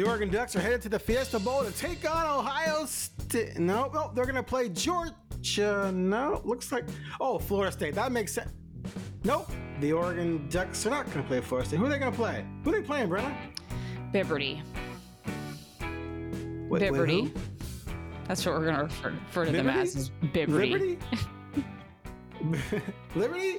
[0.00, 3.58] The Oregon Ducks are headed to the Fiesta Bowl to take on Ohio State.
[3.58, 5.92] No, no, they're going to play Georgia.
[5.92, 6.86] No, looks like.
[7.20, 7.94] Oh, Florida State.
[7.96, 8.50] That makes sense.
[9.24, 9.50] Nope.
[9.80, 11.76] The Oregon Ducks are not going to play Florida State.
[11.80, 12.46] Who are they going to play?
[12.64, 13.36] Who are they playing, Brenna?
[14.10, 14.62] Bibberty.
[16.70, 17.36] Wait, wait, Bibberty.
[18.26, 19.96] That's what we're going to refer, refer to them as.
[19.96, 20.70] is Bibberty.
[20.70, 20.98] Liberty?
[23.14, 23.58] Liberty?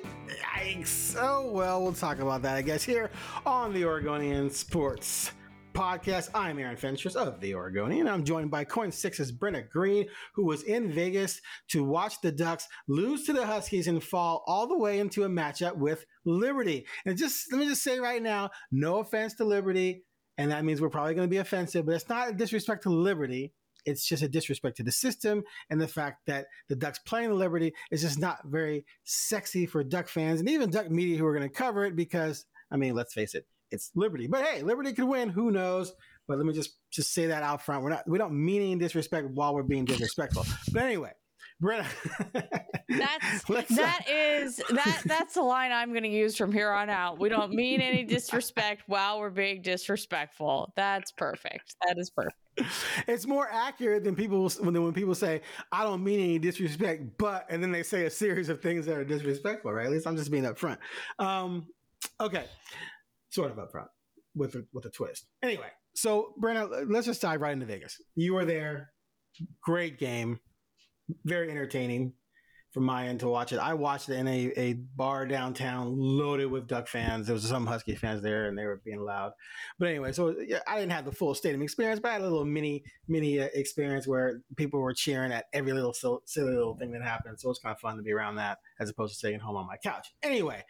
[0.58, 1.16] Yikes.
[1.22, 3.12] Oh, well, we'll talk about that, I guess, here
[3.46, 5.34] on the Oregonian Sports
[5.74, 6.30] Podcast.
[6.34, 8.08] I'm Aaron Fentress of the Oregonian.
[8.08, 12.68] I'm joined by KOIN Six's Brenna Greene, who was in Vegas to watch the Ducks
[12.88, 16.86] lose to the Huskies and fall all the way into a matchup with Liberty.
[17.06, 20.04] And just let me just say right now, no offense to Liberty,
[20.38, 22.90] and that means we're probably going to be offensive, but it's not a disrespect to
[22.90, 23.54] Liberty.
[23.86, 27.74] It's just a disrespect to the system and the fact that the Ducks playing Liberty
[27.92, 31.50] is just not very sexy for Duck fans and even Duck media who are going
[31.50, 34.28] to cover it because, I mean, let's face it, it's Liberty.
[34.28, 35.30] But hey, Liberty could win.
[35.30, 35.94] Who knows?
[36.28, 37.84] But let me just just say that out front.
[37.84, 40.46] We're not we don't mean any disrespect while we're being disrespectful.
[40.72, 41.12] But anyway,
[41.62, 41.86] Brenna,
[42.98, 46.72] That's let's, uh, that is that that's the line I'm going to use from here
[46.72, 47.20] on out.
[47.20, 50.74] We don't mean any disrespect while we're being disrespectful.
[50.76, 51.76] That's perfect.
[51.86, 52.36] That is perfect.
[53.08, 55.42] it's more accurate than people when when people say
[55.72, 58.98] I don't mean any disrespect, but and then they say a series of things that
[58.98, 59.72] are disrespectful.
[59.72, 59.86] Right?
[59.86, 60.78] At least I'm just being upfront.
[61.20, 61.68] Um,
[62.20, 62.46] okay,
[63.32, 63.88] sort of upfront
[64.36, 65.26] with a, with a twist.
[65.42, 68.00] Anyway, so Brenna, let's just dive right into Vegas.
[68.16, 68.92] You were there.
[69.64, 70.40] Great game.
[71.26, 72.14] Very entertaining
[72.72, 73.60] from my end to watch it.
[73.60, 77.28] I watched it in a, a bar downtown loaded with Duck fans.
[77.28, 79.34] There was some Husky fans there, and they were being loud.
[79.78, 82.26] But anyway, so yeah, I didn't have the full stadium experience, but I had a
[82.26, 86.92] little mini mini uh, experience where people were cheering at every little silly little thing
[86.94, 87.40] that happened.
[87.40, 89.58] So it was kind of fun to be around that as opposed to staying home
[89.58, 90.08] on my couch.
[90.24, 90.64] Anyway,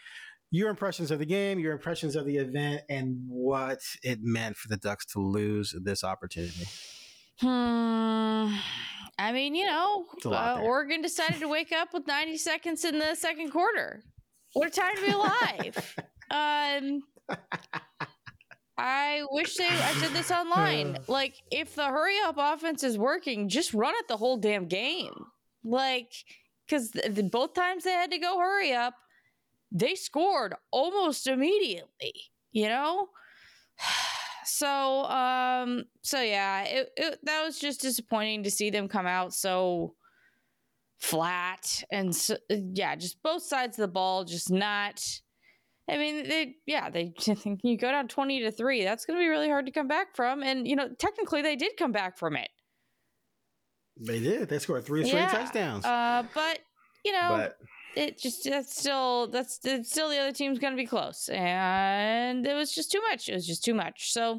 [0.51, 4.67] your impressions of the game, your impressions of the event, and what it meant for
[4.67, 6.67] the Ducks to lose this opportunity.
[7.39, 8.53] Hmm.
[9.17, 10.61] I mean, you know, It's a lot uh.
[10.61, 14.03] Oregon decided to wake up with 90 seconds in the second quarter.
[14.53, 15.95] What a time to be alive.
[16.31, 17.03] um,
[18.77, 19.67] I wish they.
[19.67, 20.97] I said this online.
[21.07, 25.13] Like, if the hurry up offense is working, just run it the whole damn game.
[25.63, 26.11] Like,
[26.67, 28.95] because th- th- both times they had to go hurry up,
[29.71, 32.13] they scored almost immediately.
[32.51, 33.09] You know.
[34.43, 39.33] So, um, so yeah, it, it that was just disappointing to see them come out
[39.33, 39.93] so
[40.99, 45.03] flat and so, yeah, just both sides of the ball, just not.
[45.89, 48.83] I mean, they yeah, they think you go down twenty to three.
[48.83, 51.55] That's going to be really hard to come back from, and you know, technically they
[51.55, 52.49] did come back from it.
[53.99, 54.49] They did.
[54.49, 55.85] They scored three straight Yeah, touchdowns.
[55.85, 56.59] Uh, but
[57.03, 57.57] you know, but
[57.95, 62.53] it just that's still that's it's still the other team's to be close, and it
[62.53, 63.29] was just too much.
[63.29, 64.13] It was just too much.
[64.13, 64.31] So,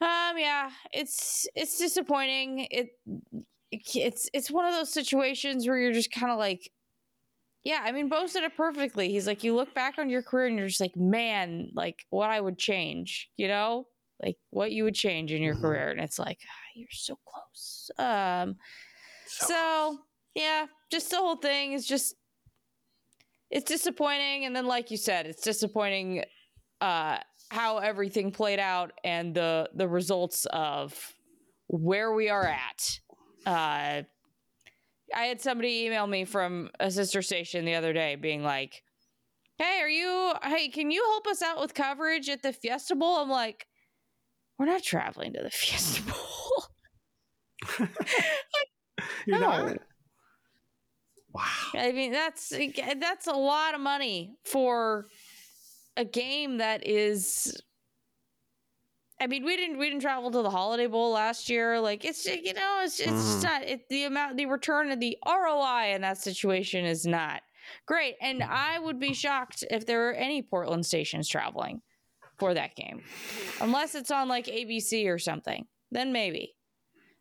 [0.00, 2.66] um, yeah, it's it's disappointing.
[2.70, 2.90] It
[3.72, 6.70] it's it's one of those situations where you're just kind of like,
[7.64, 7.82] yeah.
[7.84, 9.10] I mean, Bo said it perfectly.
[9.10, 12.30] He's like, you look back on your career and you're just like, man, like what
[12.30, 13.86] I would change, you know,
[14.22, 15.60] like what you would change in your Mhm.
[15.62, 17.90] career, and it's like ah, you're so close.
[17.96, 18.56] Um,
[19.26, 19.98] so
[20.34, 22.14] yeah, just the whole thing is just
[23.50, 26.24] it's disappointing and then like you said, it's disappointing
[26.80, 27.18] uh
[27.50, 31.14] how everything played out and the the results of
[31.66, 33.00] where we are at.
[33.46, 34.02] Uh
[35.12, 38.82] I had somebody email me from a sister station the other day being like,
[39.58, 43.16] "Hey, are you hey, can you help us out with coverage at the Fiesta Bowl?"
[43.16, 43.66] I'm like,
[44.58, 46.64] "We're not traveling to the Fiesta Bowl."
[49.26, 49.66] you're no.
[49.66, 49.78] not.
[51.32, 51.44] Wow.
[51.74, 52.52] I mean, that's
[52.98, 55.06] that's a lot of money for
[55.96, 57.62] a game that is
[59.20, 61.78] I mean, we didn't we didn't travel to the Holiday Bowl last year.
[61.78, 63.42] Like it's you know it's it's mm-hmm.
[63.42, 67.42] not it, the amount the return and the ROI in that situation is not
[67.86, 68.14] great.
[68.22, 71.82] And I would be shocked if there were any Portland stations traveling
[72.38, 73.02] for that game,
[73.60, 75.66] unless it's on like ABC or something.
[75.90, 76.54] Then maybe.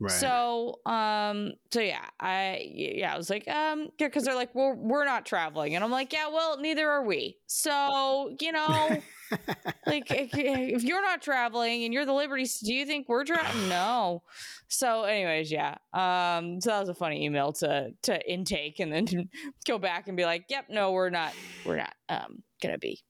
[0.02, 0.12] Right.
[0.12, 5.04] So, um, so yeah, I yeah, I was like, um, because they're like, well, we're
[5.04, 7.38] not traveling, and I'm like, yeah, well, neither are we.
[7.48, 8.68] So, you know,
[9.86, 13.68] like if you're not traveling and you're the Liberties, do you think we're traveling?
[13.68, 14.24] No.
[14.70, 15.76] So, anyways, yeah.
[15.94, 19.30] Um, so that was a funny email to to intake, and then
[19.68, 21.34] go back and be like, yep, no, we're not,
[21.66, 23.02] we're not, um, gonna be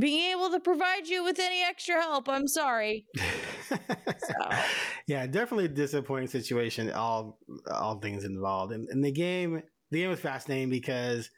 [0.00, 2.28] being able to provide you with any extra help.
[2.28, 3.06] I'm sorry.
[3.16, 3.76] so.
[5.06, 6.92] Yeah, definitely a disappointing situation.
[6.92, 9.60] All all things involved, and, and the game
[9.90, 11.28] the game was fascinating because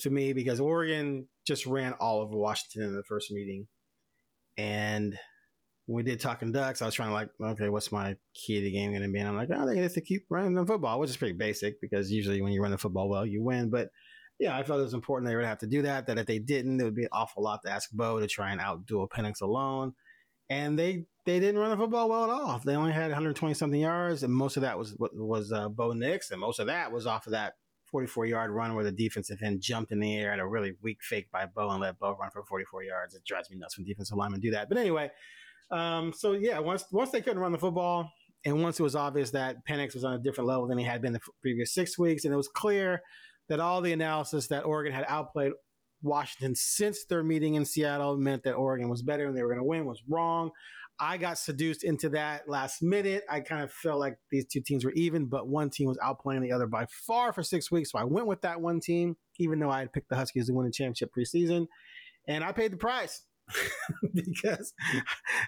[0.00, 3.66] to me because Oregon just ran all over Washington in the first meeting,
[4.58, 5.18] and
[5.86, 8.72] we did talking ducks, I was trying to like, okay, what's my key to the
[8.72, 9.20] game going to be?
[9.20, 11.80] And I'm like, oh, they have to keep running the football, which is pretty basic
[11.80, 13.70] because usually when you run the football well, you win.
[13.70, 13.90] But
[14.38, 16.06] yeah, I felt it was important they would have to do that.
[16.06, 18.52] That if they didn't, it would be an awful lot to ask Bo to try
[18.52, 19.94] and outdo a Penix alone.
[20.50, 22.60] And they they didn't run the football well at all.
[22.64, 26.30] They only had 120 something yards, and most of that was was uh, Bo Nix,
[26.30, 27.54] and most of that was off of that
[27.86, 30.98] 44 yard run where the defensive end jumped in the air at a really weak
[31.02, 33.14] fake by Bo and let Bo run for 44 yards.
[33.14, 34.68] It drives me nuts when defensive linemen do that.
[34.68, 35.10] But anyway,
[35.70, 38.10] um, so yeah, once once they couldn't run the football,
[38.44, 41.00] and once it was obvious that Penix was on a different level than he had
[41.00, 43.02] been the previous six weeks, and it was clear
[43.48, 45.52] that all the analysis that Oregon had outplayed
[46.02, 49.60] Washington since their meeting in Seattle meant that Oregon was better and they were going
[49.60, 50.50] to win was wrong.
[50.98, 53.24] I got seduced into that last minute.
[53.28, 56.42] I kind of felt like these two teams were even, but one team was outplaying
[56.42, 57.92] the other by far for six weeks.
[57.92, 60.54] So I went with that one team, even though I had picked the Huskies to
[60.54, 61.66] win the championship preseason.
[62.26, 63.22] And I paid the price
[64.14, 64.72] because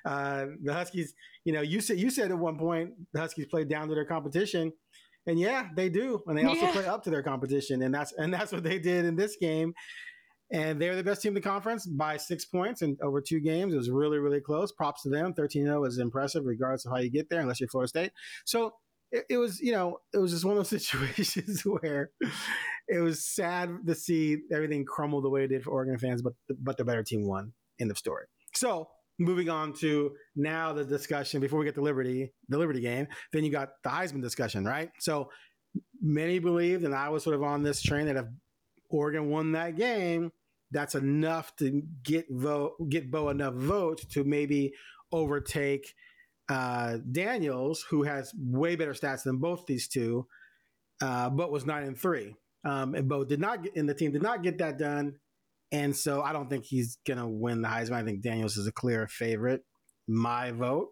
[0.05, 3.69] uh, the Huskies, you know, you said you said at one point the Huskies played
[3.69, 4.73] down to their competition.
[5.29, 6.73] And yeah, they do, and they also yeah.
[6.73, 9.75] play up to their competition, and that's and that's what they did in this game.
[10.51, 13.75] And they're the best team in the conference by six points and over two games.
[13.75, 14.73] It was really, really close.
[14.73, 15.35] Props to them.
[15.35, 18.13] 13 0 is impressive, regardless of how you get there, unless you're Florida State.
[18.47, 18.73] So
[19.13, 22.11] it, it, was, you know, it was just one of those situations where
[22.89, 26.33] it was sad to see everything crumble the way it did for Oregon fans, but
[26.59, 27.53] but the better team won.
[27.79, 28.25] End of story.
[28.55, 33.09] So moving on to now the discussion before we get to Liberty, the Liberty game,
[33.33, 34.91] then you got the Heisman discussion, right?
[34.99, 35.31] So
[36.01, 38.27] many believed, and I was sort of on this train that if
[38.89, 40.33] Oregon won that game,
[40.71, 44.75] that's enough to get vote get Bo enough votes to maybe
[45.13, 45.95] overtake
[46.49, 50.27] uh, Daniels, who has way better stats than both these two,
[51.01, 52.35] uh, but was nine and three.
[52.65, 55.17] Um, and Bo did not get, and the team did not get that done.
[55.71, 57.93] And so I don't think he's going to win the Heisman.
[57.93, 59.63] I think Daniels is a clear favorite.
[60.07, 60.89] My vote,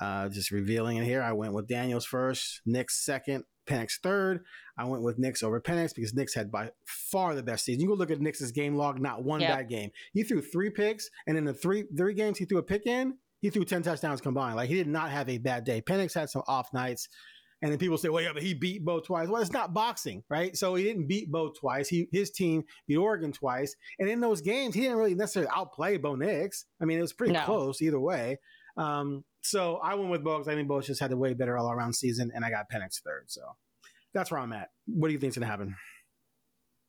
[0.00, 4.40] uh, just revealing it here, I went with Daniels first, Nix second, Penix third.
[4.76, 7.82] I went with Nix over Penix because Nix had by far the best season.
[7.82, 9.56] You go look at Nix's game log, not one yep.
[9.56, 9.90] bad game.
[10.12, 13.14] He threw three picks, and in the three three games he threw a pick in,
[13.40, 14.56] he threw 10 touchdowns combined.
[14.56, 15.80] Like he did not have a bad day.
[15.80, 17.08] Penix had some off nights.
[17.62, 19.28] And then people say, well, yeah, but he beat Bo twice.
[19.28, 20.56] Well, it's not boxing, right?
[20.56, 21.88] So he didn't beat Bo twice.
[21.88, 23.76] He his team beat Oregon twice.
[23.98, 26.64] And in those games, he didn't really necessarily outplay Bo Nix.
[26.80, 27.42] I mean, it was pretty no.
[27.42, 28.38] close either way.
[28.76, 31.58] Um, so I went with Bo because I think Bo just had a way better
[31.58, 33.24] all around season, and I got Penix third.
[33.26, 33.42] So
[34.14, 34.70] that's where I'm at.
[34.86, 35.76] What do you think's gonna happen?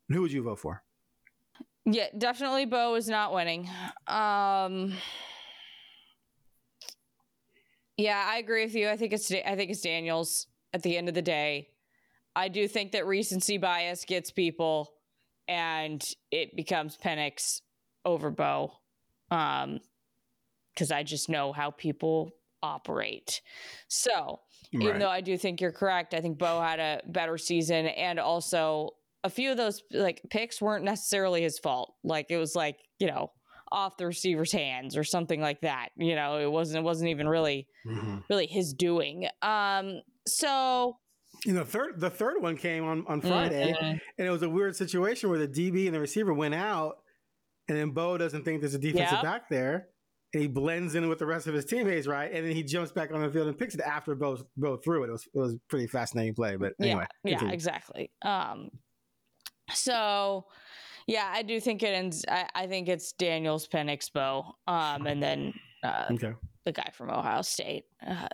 [0.09, 0.83] Who would you vote for?
[1.85, 3.69] Yeah, definitely Bo is not winning.
[4.07, 4.93] Um
[7.97, 8.89] Yeah, I agree with you.
[8.89, 11.69] I think it's I think it's Daniels at the end of the day.
[12.35, 14.93] I do think that recency bias gets people
[15.47, 16.01] and
[16.31, 17.61] it becomes Penix
[18.05, 18.73] over Bo.
[19.29, 19.79] Um
[20.73, 22.31] because I just know how people
[22.63, 23.41] operate.
[23.89, 24.39] So,
[24.73, 24.83] right.
[24.83, 28.19] even though I do think you're correct, I think Bo had a better season and
[28.19, 28.91] also
[29.23, 31.93] a few of those like picks weren't necessarily his fault.
[32.03, 33.31] Like it was like, you know,
[33.71, 35.89] off the receiver's hands or something like that.
[35.95, 38.17] You know, it wasn't it wasn't even really mm-hmm.
[38.29, 39.27] really his doing.
[39.41, 40.97] Um so
[41.45, 43.97] you know, third the third one came on on Friday, mm-hmm.
[44.17, 46.97] and it was a weird situation where the DB and the receiver went out,
[47.67, 49.23] and then Bo doesn't think there's a defensive yep.
[49.23, 49.87] back there,
[50.33, 52.31] and he blends in with the rest of his teammates, right?
[52.31, 55.03] And then he jumps back on the field and picks it after both both threw
[55.03, 55.07] it.
[55.07, 58.11] It was it was pretty fascinating play, but anyway, yeah, yeah, exactly.
[58.21, 58.69] Um,
[59.71, 60.45] so
[61.07, 62.23] yeah, I do think it ends.
[62.29, 66.33] I, I think it's Daniels Penix Bo, um, and then uh, okay.
[66.65, 67.85] the guy from Ohio State.
[68.05, 68.27] Uh,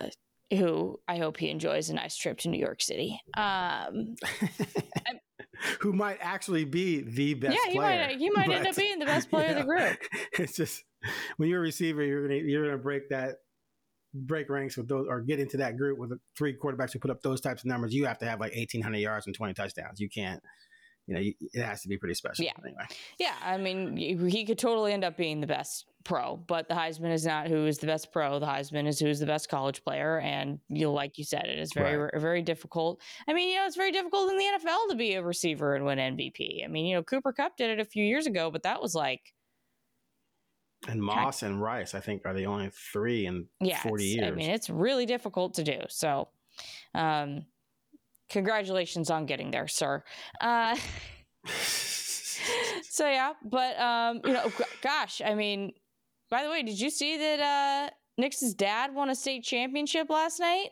[0.50, 3.20] who I hope he enjoys a nice trip to New York City.
[3.36, 4.16] Um,
[5.80, 7.54] who might actually be the best.
[7.54, 9.64] Yeah, he player, might he might end up being the best player you of the
[9.64, 9.98] group.
[10.38, 10.82] It's just
[11.36, 13.36] when you're a receiver, you're gonna you're gonna break that
[14.14, 17.22] break ranks with those or get into that group with three quarterbacks who put up
[17.22, 17.94] those types of numbers.
[17.94, 20.00] You have to have like 1,800 yards and 20 touchdowns.
[20.00, 20.42] You can't.
[21.06, 22.44] You know, you, it has to be pretty special.
[22.44, 22.52] Yeah.
[22.62, 22.84] Anyway,
[23.18, 27.12] Yeah, I mean, he could totally end up being the best pro, but the Heisman
[27.12, 28.38] is not who is the best pro.
[28.38, 31.70] The Heisman is who's the best college player, and you, like you said, it is
[31.74, 32.10] very, Right.
[32.16, 33.00] very difficult.
[33.28, 35.84] I mean, you know, it's very difficult in the NFL to be a receiver and
[35.84, 36.64] win MVP.
[36.64, 38.94] I mean, you know, Cooper Kupp did it a few years ago, but that was
[38.94, 39.20] like,
[40.88, 44.26] and Moss and Rice, I think, are the only three in yeah, 40 years.
[44.28, 45.80] I mean, it's really difficult to do.
[45.88, 46.28] So,
[46.94, 47.44] um,
[48.30, 50.02] congratulations on getting there, sir.
[50.40, 50.76] Uh,
[52.88, 54.50] so yeah, but um, you know,
[54.80, 55.72] gosh, I mean,
[56.30, 60.40] by the way, did you see that uh Nick's dad won a state championship last
[60.40, 60.70] night?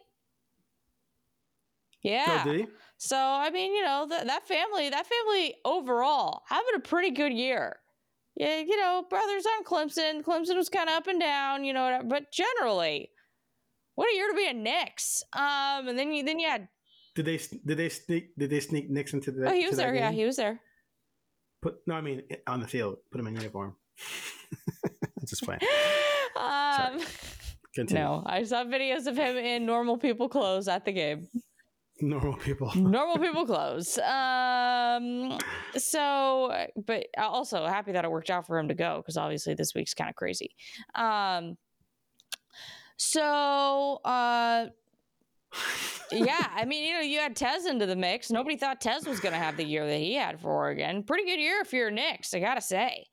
[2.02, 2.44] Yeah.
[2.44, 2.66] He?
[2.98, 7.32] So I mean, you know, th- that family, that family overall having a pretty good
[7.32, 7.76] year.
[8.36, 10.22] Yeah, you know, brothers on Clemson.
[10.22, 13.10] Clemson was kind of up and down, you know, but generally,
[13.94, 15.22] what a year to be a Nix.
[15.32, 16.68] Um, and then you then you had
[17.14, 19.48] Did they did they sneak did they sneak Nix into the?
[19.48, 20.60] oh he was there, yeah, he was there.
[21.62, 22.98] Put no, I mean on the field.
[23.10, 23.74] Put him in uniform.
[25.30, 25.60] Just playing.
[26.36, 27.00] um,
[27.74, 28.02] Continue.
[28.02, 31.28] no, I saw videos of him in normal people clothes at the game.
[32.00, 32.70] Normal people.
[32.76, 33.98] normal people clothes.
[33.98, 35.38] Um,
[35.76, 39.74] so, but also happy that it worked out for him to go because obviously this
[39.74, 40.54] week's kind of crazy.
[40.94, 41.56] Um,
[42.98, 44.66] so, uh,
[46.12, 48.30] yeah, I mean, you know, you had Tez into the mix.
[48.30, 51.02] Nobody thought Tez was going to have the year that he had for Oregon.
[51.02, 53.06] Pretty good year if you're Nix, I gotta say.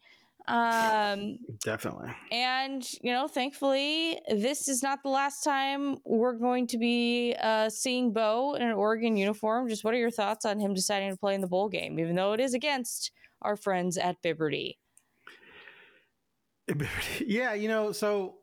[0.48, 2.10] Um, Definitely.
[2.32, 7.70] and, you know, thankfully, this is not the last time we're going to be uh,
[7.70, 9.70] seeing Bo in an Oregon uniform.
[9.70, 12.16] Just what are your thoughts on him deciding to play in the bowl game, even
[12.16, 14.78] though it is against our friends at Bibberty?
[17.20, 18.36] Yeah, you know, so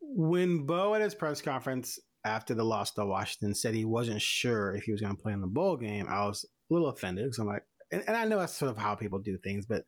[0.00, 4.74] when Bo at his press conference after the loss to Washington said he wasn't sure
[4.74, 7.24] if he was going to play in the bowl game, I was a little offended
[7.24, 9.84] because I'm like, and, and I know that's sort of how people do things, but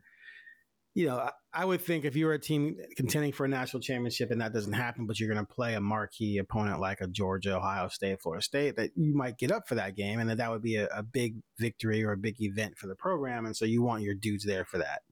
[0.95, 4.31] you know, I, would think if you were a team contending for a national championship
[4.33, 7.57] and that doesn't happen, but you're going to play a marquee opponent like a Georgia,
[7.57, 10.51] Ohio State, Florida State, that you might get up for that game and that that
[10.51, 13.47] would be a, a big victory or a big event for the program.
[13.47, 15.03] And so you want your dudes there for that.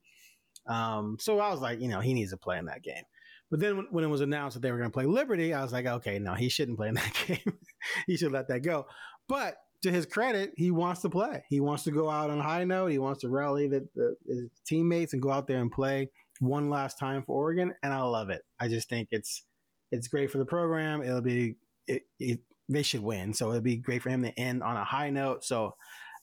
[0.67, 3.05] Um, so I was like, you know, he needs to play in that game.
[3.51, 5.63] But then when, when it was announced that they were going to play Liberty, I
[5.63, 7.59] was like, okay, no, he shouldn't play in that game.
[8.07, 8.87] he should let that go.
[9.29, 11.45] But to his credit, he wants to play.
[11.49, 12.89] He wants to go out on a high note.
[12.89, 16.69] He wants to rally the, the, his teammates and go out there and play one
[16.69, 17.75] last time for Oregon.
[17.83, 18.43] And I love it.
[18.59, 19.45] I just think it's
[19.91, 21.03] it's great for the program.
[21.03, 21.57] It'll be
[21.87, 24.85] it, it, they should win, so it'd be great for him to end on a
[24.85, 25.45] high note.
[25.45, 25.75] So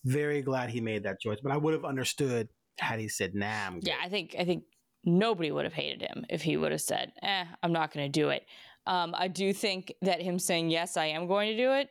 [0.03, 1.39] very glad he made that choice.
[1.41, 4.45] But I would have understood had he said, "Nah, I'm good." Yeah, I think I
[4.45, 4.65] think
[5.03, 8.19] nobody would have hated him if he would have said, "Eh, I'm not going to
[8.19, 8.45] do it."
[8.87, 11.89] Um, I do think that him saying yes, I am going to do it,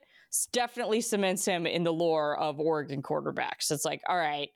[0.53, 3.71] definitely cements him in the lore of Oregon quarterbacks.
[3.71, 4.49] It's like, all right,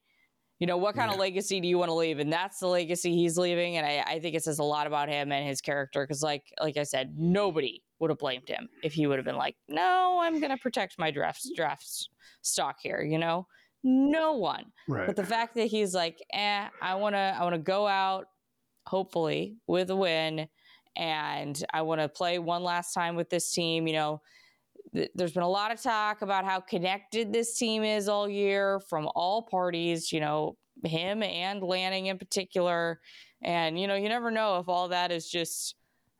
[0.58, 2.18] you know, what kind of legacy do you want to leave?
[2.18, 3.76] And that's the legacy he's leaving.
[3.76, 6.02] And I, I think it says a lot about him and his character.
[6.02, 9.36] Because, like, like I said, nobody would have blamed him if he would have been
[9.36, 12.08] like, "No, I'm going to protect my draft draft
[12.42, 13.46] stock here." You know,
[13.84, 14.64] no one.
[14.88, 15.06] Right.
[15.06, 18.26] But the fact that he's like, eh, I wanna I wanna go out,
[18.86, 20.48] hopefully, with a win,
[20.96, 24.20] and I wanna play one last time with this team, you know.
[24.94, 28.80] Th- There's been a lot of talk about how connected this team is all year
[28.88, 33.00] from all parties, you know, him and Lanning in particular.
[33.42, 35.74] And, you know, you never know if all that is just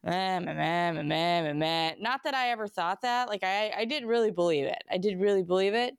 [0.04, 1.94] meh, meh, meh, meh, meh, meh, meh.
[2.00, 3.28] Not that I ever thought that.
[3.28, 4.82] Like, I, I did really believe it.
[4.90, 5.94] I did really believe it.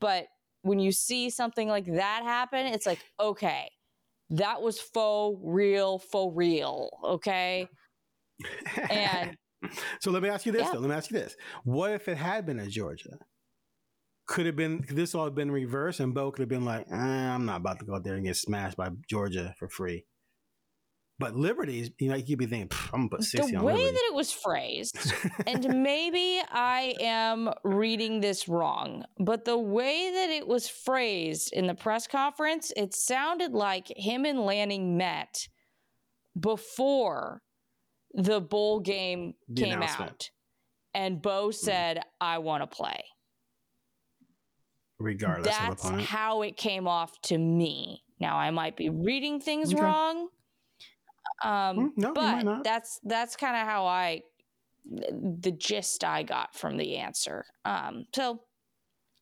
[0.00, 0.26] But
[0.62, 3.70] when you see something like that happen, it's like, okay,
[4.30, 6.90] that was faux real, faux real.
[7.04, 7.68] Okay.
[8.90, 9.36] And
[10.00, 10.72] so let me ask you this Yeah.
[10.74, 10.80] though.
[10.80, 11.36] Let me ask you this.
[11.64, 13.18] What if it had been a Georgia?
[14.26, 16.86] Could have been could this all have been reversed and Bo could have been like,
[16.90, 20.04] eh, I'm not about to go out there and get smashed by Georgia for free.
[21.18, 23.92] But Liberty's, you know, you'd be thinking, I'm gonna put the 60 on way Liberty.
[23.94, 24.98] that it was phrased,
[25.46, 31.68] and maybe I am reading this wrong, but the way that it was phrased in
[31.68, 35.48] the press conference, it sounded like him and Lanning met
[36.38, 37.40] before
[38.16, 40.30] the bowl game The came out.
[40.94, 43.04] And Bo said, I want to play.
[44.98, 48.02] regardless of That's how it came off to me.
[48.18, 49.82] Now I might be reading things Okay.
[49.82, 50.28] wrong.
[51.44, 54.22] Um, Hmm, no, but that's that's kind of how I
[54.88, 57.44] the gist I got from the answer.
[57.66, 58.40] Um, so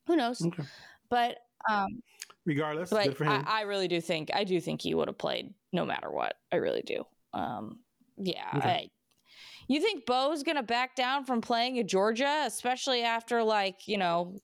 [0.07, 0.41] who knows?
[0.41, 0.63] Okay.
[1.11, 2.03] But um,
[2.47, 2.91] regardless.
[2.91, 3.43] But good for him.
[3.47, 6.35] I, I really do think I do think he would have played no matter what.
[6.53, 7.05] I really do.
[7.33, 7.81] Um,
[8.17, 8.51] yeah.
[8.57, 8.69] Okay.
[8.69, 8.89] I,
[9.69, 14.37] you think Bo's gonna back down from playing at Georgia, especially after like you know?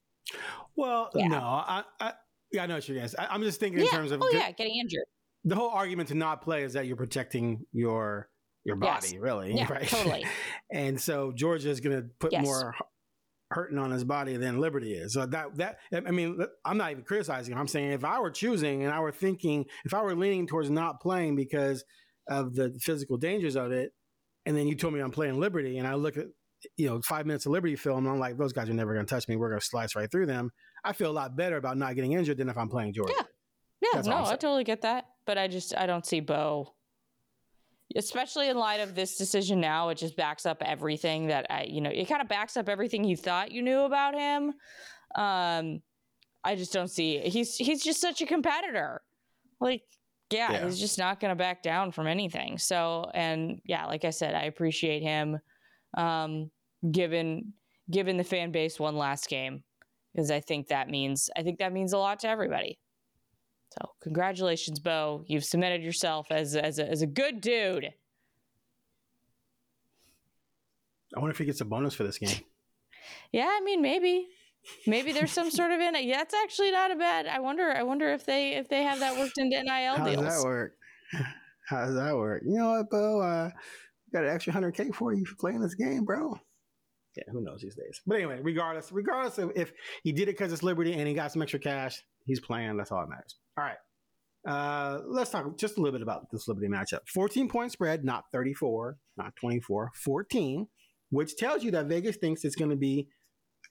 [0.76, 1.28] well, yeah.
[1.28, 2.12] no, I, I,
[2.52, 3.14] yeah, I know what you're guys.
[3.18, 5.04] I'm just thinking in terms of oh yeah, getting injured.
[5.44, 8.28] the whole argument to not play is that you're protecting your
[8.64, 9.14] your body, Yes.
[9.20, 9.88] really, Yeah, right?
[9.88, 10.26] totally.
[10.70, 12.44] and so Georgia is going to put Yes.
[12.44, 12.74] more
[13.50, 15.12] hurting on his body than Liberty is.
[15.14, 17.56] So that that I mean, I'm not even criticizing.
[17.56, 20.70] I'm saying if I were choosing and I were thinking, if I were leaning towards
[20.70, 21.84] not playing because
[22.30, 23.92] of the physical dangers of it,
[24.46, 26.26] and then you told me I'm playing Liberty, and I look at
[26.76, 29.04] you know five minutes of Liberty film, and I'm like, those guys are never going
[29.04, 29.36] to touch me.
[29.36, 30.50] We're going to slice right through them.
[30.84, 33.12] I feel a lot better about not getting injured than if I'm playing Georgia.
[33.16, 33.24] Yeah.
[33.82, 36.74] Yeah, That's no, I totally get that, but I just I don't see Bo,
[37.96, 39.88] especially in light of this decision now.
[39.88, 43.04] It just backs up everything that I, you know, it kind of backs up everything
[43.04, 44.52] you thought you knew about him.
[45.14, 45.80] Um,
[46.44, 49.00] I just don't see he's he's just such a competitor.
[49.60, 49.82] Like,
[50.30, 50.64] yeah, Yeah.
[50.64, 52.58] he's just not going to back down from anything.
[52.58, 55.38] So, and yeah, like I said, I appreciate him,
[55.96, 56.50] um,
[56.90, 57.52] given
[57.90, 59.64] given the fan base one last game
[60.14, 62.78] because I think that means I think that means a lot to everybody.
[63.78, 65.24] So congratulations, Bo.
[65.26, 67.92] You've cemented yourself as as a, as a good dude.
[71.16, 72.30] I wonder if he gets a bonus for this game.
[73.32, 74.28] Yeah, I mean maybe
[74.86, 76.04] maybe there's some sort of in it.
[76.04, 77.26] yeah, that's actually not a bad.
[77.26, 80.16] I wonder I wonder if they if they have that worked into NIL How deals.
[80.16, 80.72] How does that work?
[81.68, 82.42] How does that work?
[82.46, 83.20] You know what, Bo?
[83.20, 83.50] Uh,
[84.12, 86.38] got an extra hundred K for you for playing this game, bro.
[87.16, 88.00] Yeah, who knows these days?
[88.06, 89.72] But anyway, regardless, regardless of if
[90.04, 92.76] he did it because it's Liberty and he got some extra cash, he's playing.
[92.76, 93.36] That's all that matters.
[93.58, 93.76] All right.
[94.46, 97.00] Uh, let's talk just a little bit about this Liberty matchup.
[97.12, 100.66] 14 point spread, not 34, not 24, 14,
[101.10, 103.08] which tells you that Vegas thinks it's going to be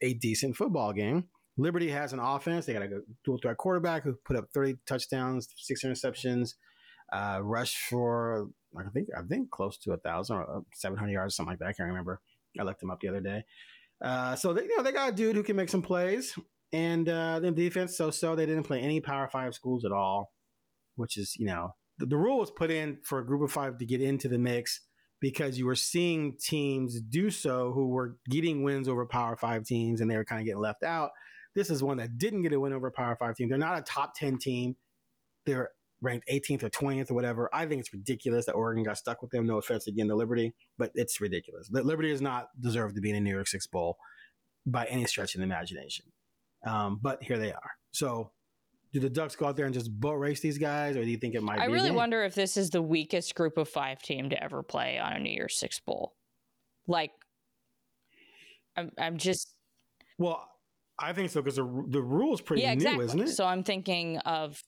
[0.02, 1.26] a decent football game.
[1.58, 2.66] Liberty has an offense.
[2.66, 6.54] They got a dual threat quarterback who put up 30 touchdowns, six interceptions,
[7.12, 11.52] uh, rushed for I think I think close to a thousand or 700 yards, something
[11.52, 11.68] like that.
[11.68, 12.22] I can't remember.
[12.60, 13.44] I looked them up the other day.
[14.04, 16.38] Uh, so they, you know, they got a dude who can make some plays,
[16.72, 18.36] and uh, the defense so so.
[18.36, 20.32] They didn't play any Power Five schools at all,
[20.96, 23.78] which is you know the, the rule was put in for a Group of Five
[23.80, 24.82] to get into the mix
[25.20, 30.02] because you were seeing teams do so who were getting wins over Power Five teams,
[30.02, 31.12] and they were kind of getting left out.
[31.56, 33.50] This is one that didn't get a win over Power Five team.
[33.50, 34.76] They're not a top ten team.
[35.46, 35.70] They're
[36.02, 37.50] ranked 18th or 20th or whatever.
[37.54, 39.46] I think it's ridiculous that Oregon got stuck with them.
[39.46, 41.70] No offense again to Liberty, but it's ridiculous.
[41.72, 43.98] Liberty does not deserve to be in a New Year's Six Bowl
[44.66, 46.06] by any stretch of the imagination.
[46.66, 47.72] Um, but here they are.
[47.92, 48.32] So,
[48.92, 51.18] do the Ducks go out there and just boat race these guys, or do you
[51.18, 51.60] think it might?
[51.60, 54.44] I be a really wonder if this is the weakest group of five team to
[54.44, 56.16] ever play on a New Year's Six bowl.
[56.88, 57.12] Like,
[58.76, 59.54] I'm I'm just
[60.18, 60.48] Well,
[60.98, 63.06] I think so because the the rule's pretty yeah new, exactly.
[63.06, 63.30] isn't it?
[63.30, 64.62] So I'm thinking of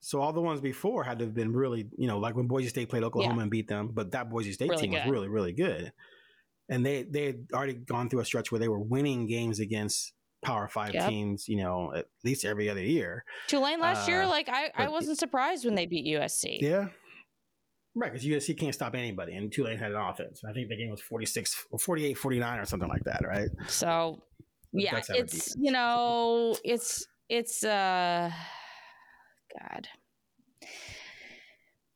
[0.00, 2.68] So all the ones before had to have been really, you know, like when Boise
[2.68, 5.52] State played Oklahoma and beat them, but that Boise State Really team was really, really
[5.52, 5.92] good.
[6.68, 10.12] And they they had already gone through a stretch where they were winning games against
[10.42, 11.08] Power Five Yep.
[11.08, 13.24] teams, you know, at least every other year.
[13.48, 14.22] Tulane last year.
[14.22, 16.58] Uh, Like I I wasn't surprised when they beat USC.
[16.60, 16.88] Yeah.
[17.94, 20.42] Right, because USC can't stop anybody, and Tulane had an offense.
[20.48, 23.50] I think the game was 46 or 48 49 or something like that, right?
[23.68, 24.22] So
[24.72, 28.30] yeah, Ducks have a it's you know it's it's uh
[29.60, 29.88] God.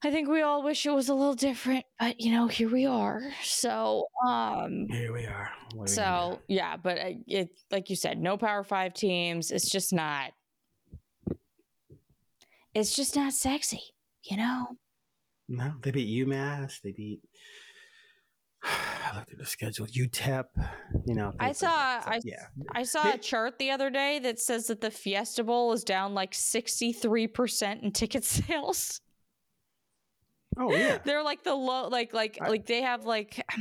[0.04, 2.86] I think we all wish it was a little different, but you know here we
[2.86, 3.22] are.
[3.42, 5.50] So um Here we are.
[5.74, 8.94] What are we gonna so yeah, but uh, it like you said, no Power Five
[8.94, 9.50] teams.
[9.50, 10.32] It's just not.
[12.74, 13.80] It's just not sexy,
[14.22, 14.76] you know.
[15.48, 16.80] No, they beat UMass.
[16.82, 17.20] They beat.
[18.62, 19.86] I looked at the schedule.
[19.86, 20.44] UTEP.
[21.06, 21.32] You know.
[21.40, 22.46] I things like saw- So, I- yeah.
[22.74, 26.12] I saw a chart the other day that says that the Fiesta Bowl is down
[26.14, 29.00] like sixty three percent in ticket sales.
[30.58, 30.98] Oh yeah.
[31.04, 33.44] They're like the low, like like I- like they have like.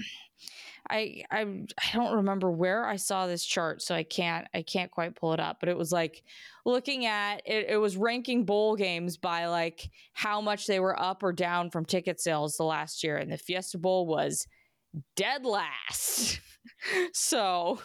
[0.87, 4.91] I I I don't remember where I saw this chart, so I can't I can't
[4.91, 5.57] quite pull it up.
[5.59, 6.21] But it was like
[6.63, 7.65] looking at it.
[7.69, 11.85] It was ranking bowl games by like how much they were up or down from
[11.85, 14.45] ticket sales the last year, and the Fiesta Bowl was
[15.15, 16.39] dead last.
[17.13, 17.79] so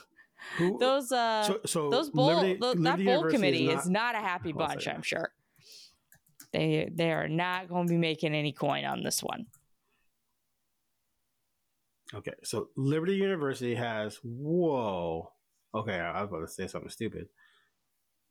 [0.59, 4.13] Who- those uh so, so those bowl Liberty- tho- that bowl University committee is not,
[4.13, 5.31] not- a happy Hold on a bunch i'm sure
[6.53, 9.47] they they are not going to be making any coin on this one
[12.13, 15.31] Okay, so Liberty University has whoa.
[15.73, 17.29] Okay, I was about to say something stupid.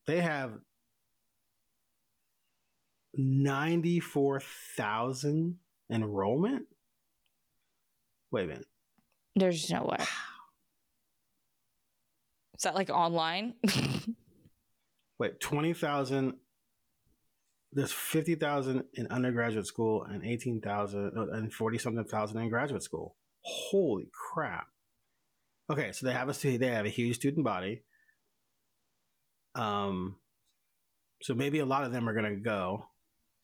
[0.06, 0.52] They have
[3.16, 4.42] ninety four
[4.76, 6.66] thousand enrollment.
[8.32, 8.68] Wait a minute.
[9.36, 10.06] there's no way
[12.56, 13.56] is that like online
[15.20, 16.34] Wait, twenty thousand
[17.72, 23.16] there's 50,000 in undergraduate school and 18,000 and 40 something thousand in graduate school.
[23.42, 24.68] Holy crap.
[25.72, 27.84] Okay, so they have a they have a huge student body.
[29.54, 30.16] Um
[31.22, 32.86] so maybe a lot of them are going to go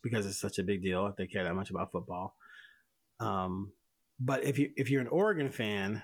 [0.01, 2.35] because it's such a big deal if they care that much about football.
[3.19, 3.73] Um
[4.19, 6.01] but if you if you're an Oregon fan,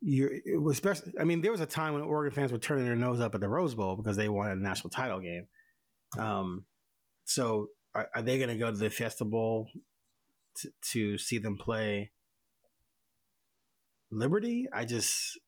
[0.00, 0.30] you're
[0.70, 3.34] especially I mean there was a time when Oregon fans were turning their nose up
[3.34, 5.46] at the Rose Bowl because they wanted a national title game.
[6.18, 6.64] Um
[7.26, 9.68] so are, are they going to go to the festival
[10.58, 12.12] to, to see them play
[14.10, 14.68] Liberty?
[14.72, 15.38] I just,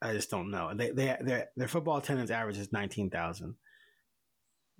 [0.00, 0.72] I just don't know.
[0.74, 3.56] They, they, their, their football attendance average is nineteen thousand.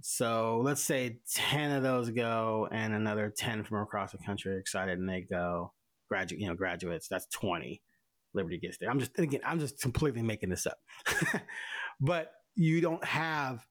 [0.01, 4.59] So let's say ten of those go, and another ten from across the country are
[4.59, 5.73] excited, and they go
[6.09, 7.09] graduate, you know, graduates.
[7.09, 7.83] That's twenty.
[8.35, 8.91] Liberty gets there.
[8.91, 10.79] I'm just again, I'm just completely making this up,
[12.01, 13.67] but you don't have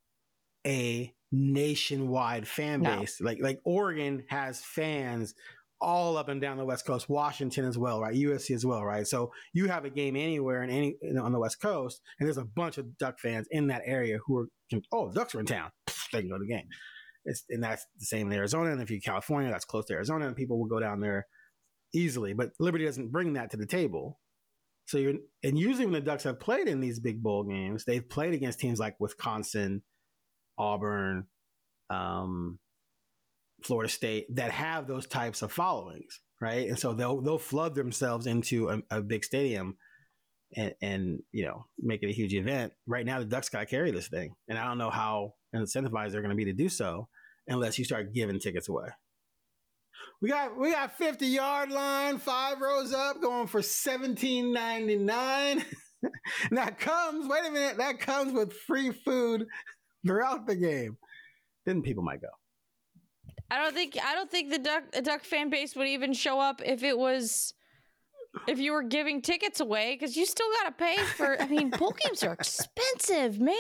[0.66, 3.20] a nationwide fan base.
[3.20, 3.26] No.
[3.26, 5.34] Like like Oregon has fans
[5.80, 8.16] all up and down the West Coast, Washington as well, right?
[8.16, 9.06] USC as well, right?
[9.06, 12.28] So you have a game anywhere in any you know, on the West Coast, and
[12.28, 14.48] there's a bunch of Duck fans in that area who are
[14.92, 15.70] oh, Ducks are in town,
[16.12, 16.68] they can go to the game.
[17.26, 18.72] It's, and that's the same in Arizona.
[18.72, 21.28] And if you're California, that's close to Arizona, and people will go down there
[21.94, 22.34] easily.
[22.34, 24.20] But Liberty doesn't bring that to the table.
[24.86, 28.08] So you're and usually when the Ducks have played in these big bowl games, they've
[28.08, 29.84] played against teams like Wisconsin,
[30.58, 31.26] Auburn,
[31.90, 32.60] um,
[33.64, 36.68] Florida State that have those types of followings, right?
[36.68, 39.78] And so they'll they'll flood themselves into a, a big stadium
[40.56, 42.74] and and you know make it a huge event.
[42.86, 46.12] Right now, the Ducks got to carry this thing, and I don't know how incentivized
[46.12, 47.08] they're going to be to do so
[47.48, 48.88] unless you start giving tickets away.
[50.22, 55.64] We got we got 50 yard line, five rows up, going for 17.99.
[56.52, 59.46] that comes, wait a minute, that comes with free food
[60.06, 60.98] throughout the game,
[61.66, 62.30] then people might go.
[63.50, 66.62] I don't think I don't think the duck duck fan base would even show up
[66.66, 67.54] if it was
[68.48, 71.42] if you were giving tickets away because you still got to pay for.
[71.42, 73.56] I mean, bowl games are expensive, man.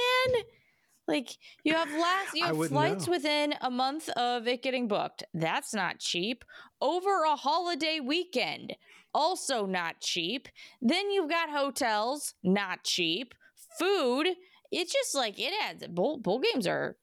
[1.07, 3.11] Like you have last you have flights know.
[3.11, 5.23] within a month of it getting booked.
[5.33, 6.43] That's not cheap.
[6.81, 8.75] Over a holiday weekend,
[9.13, 10.49] also not cheap.
[10.81, 13.33] Then you've got hotels, not cheap.
[13.79, 14.27] Food,
[14.71, 16.97] it's just like it adds bowl bowl games are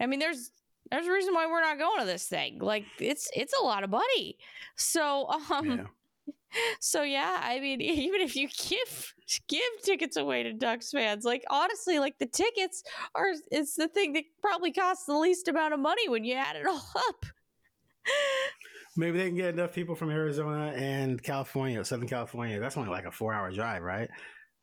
[0.00, 0.50] I mean there's
[0.90, 2.58] there's a reason why we're not going to this thing.
[2.58, 4.38] Like it's it's a lot of money.
[4.76, 5.84] So um yeah.
[6.80, 9.14] So yeah, I mean, even if you give
[9.48, 12.82] give tickets away to Ducks fans, like honestly, like the tickets
[13.14, 16.56] are it's the thing that probably costs the least amount of money when you add
[16.56, 17.26] it all up.
[18.96, 22.58] Maybe they can get enough people from Arizona and California, Southern California.
[22.58, 24.10] That's only like a four hour drive, right?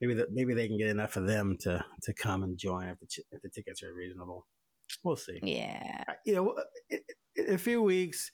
[0.01, 3.07] Maybe maybe they can get enough of them to to come and join if the
[3.31, 4.45] if the tickets are reasonable.
[5.03, 5.39] We'll see.
[5.43, 6.55] Yeah, you know,
[7.35, 8.31] in a few weeks,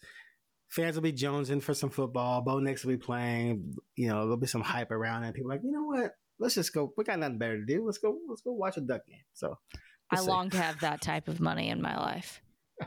[0.69, 2.41] fans will be jonesing for some football.
[2.41, 3.73] Bo Nix will be playing.
[3.95, 5.33] You know, there'll be some hype around it.
[5.33, 6.11] People like, you know what?
[6.39, 6.93] Let's just go.
[6.97, 7.85] We got nothing better to do.
[7.85, 8.17] Let's go.
[8.27, 9.17] Let's go watch a duck game.
[9.33, 9.57] So,
[10.11, 10.29] we'll I see.
[10.29, 12.41] long to have that type of money in my life.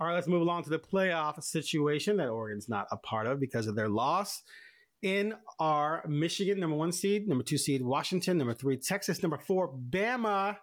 [0.00, 3.40] All right, let's move along to the playoff situation that Oregon's not a part of
[3.40, 4.42] because of their loss
[5.04, 9.70] in our Michigan, number one seed, number two seed, Washington, number three, Texas, number four,
[9.90, 10.56] Bama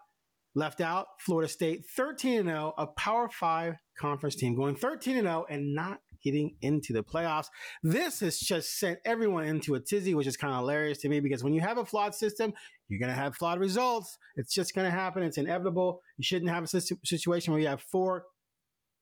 [0.55, 5.75] left out, Florida State, 13 0, a Power Five conference team going 13 0 and
[5.75, 7.45] not getting into the playoffs.
[7.83, 11.19] This has just sent everyone into a tizzy, which is kind of hilarious to me
[11.19, 12.51] because when you have a flawed system,
[12.89, 14.17] you're going to have flawed results.
[14.37, 15.21] It's just going to happen.
[15.21, 16.01] It's inevitable.
[16.17, 18.25] You shouldn't have a situation where you have four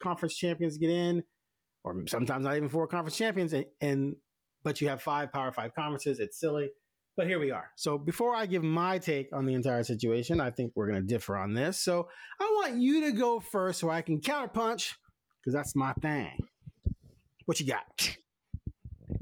[0.04, 1.23] conference champions get in,
[1.86, 4.15] or sometimes not even four conference champions, and, and
[4.63, 6.19] but you have five Power Five conferences.
[6.19, 6.69] It's silly.
[7.19, 7.69] But here we are.
[7.76, 11.06] So before I give my take on the entire situation, I think we're going to
[11.06, 11.78] differ on this.
[11.78, 12.08] So
[12.39, 14.93] I want you to go first so I can counterpunch
[15.41, 16.48] because that's my thing.
[17.45, 18.17] What you got?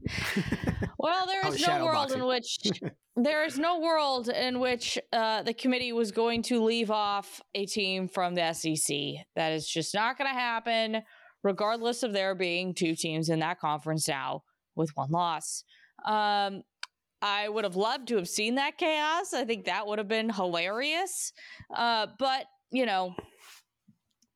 [0.99, 2.19] well, there is no world boxing.
[2.19, 2.57] in which
[3.15, 7.65] there is no world in which uh, the committee was going to leave off a
[7.65, 8.95] team from the SEC.
[9.35, 11.01] That is just not going to happen,
[11.43, 14.43] regardless of there being two teams in that conference now
[14.77, 15.63] with one loss.
[16.05, 16.63] Um,
[17.21, 19.33] I would have loved to have seen that chaos.
[19.33, 21.33] I think that would have been hilarious.
[21.75, 23.15] Uh, but, you know,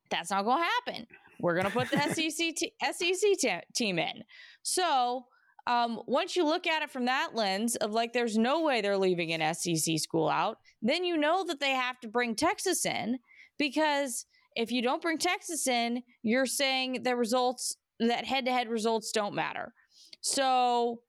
[0.10, 1.08] that's not going to happen.
[1.40, 2.00] We're going to put the
[2.30, 4.24] SEC, t- SEC t- team in.
[4.64, 5.26] So,
[5.68, 8.98] um, once you look at it from that lens of like, there's no way they're
[8.98, 13.20] leaving an SEC school out, then you know that they have to bring Texas in
[13.60, 14.26] because
[14.56, 19.12] if you don't bring Texas in, you're saying the results, that head to head results
[19.12, 19.74] don't matter.
[20.22, 21.02] So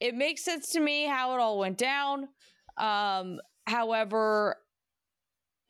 [0.00, 2.28] it makes sense to me how it all went down.
[2.76, 4.56] Um, however,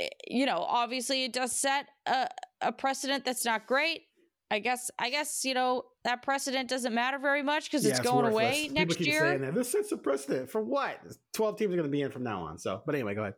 [0.01, 2.29] eh, you know, obviously it does set a,
[2.61, 4.03] a precedent that's not great.
[4.51, 7.99] I guess I guess you know that precedent doesn't matter very much because Yeah, it's
[7.99, 8.33] it's going worthless.
[8.45, 9.21] away People next keep year.
[9.21, 9.55] saying that.
[9.55, 10.99] This sets a precedent for what?
[11.35, 12.57] Twelve teams are going to be in from now on.
[12.57, 13.35] So, but anyway, go ahead.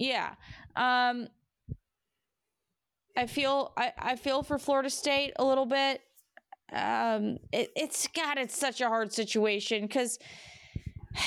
[0.00, 0.34] Yeah.
[0.74, 1.28] Um
[3.16, 6.00] I feel I, I feel for Florida State a little bit.
[6.72, 10.18] Um it, it's God, it's such a hard situation because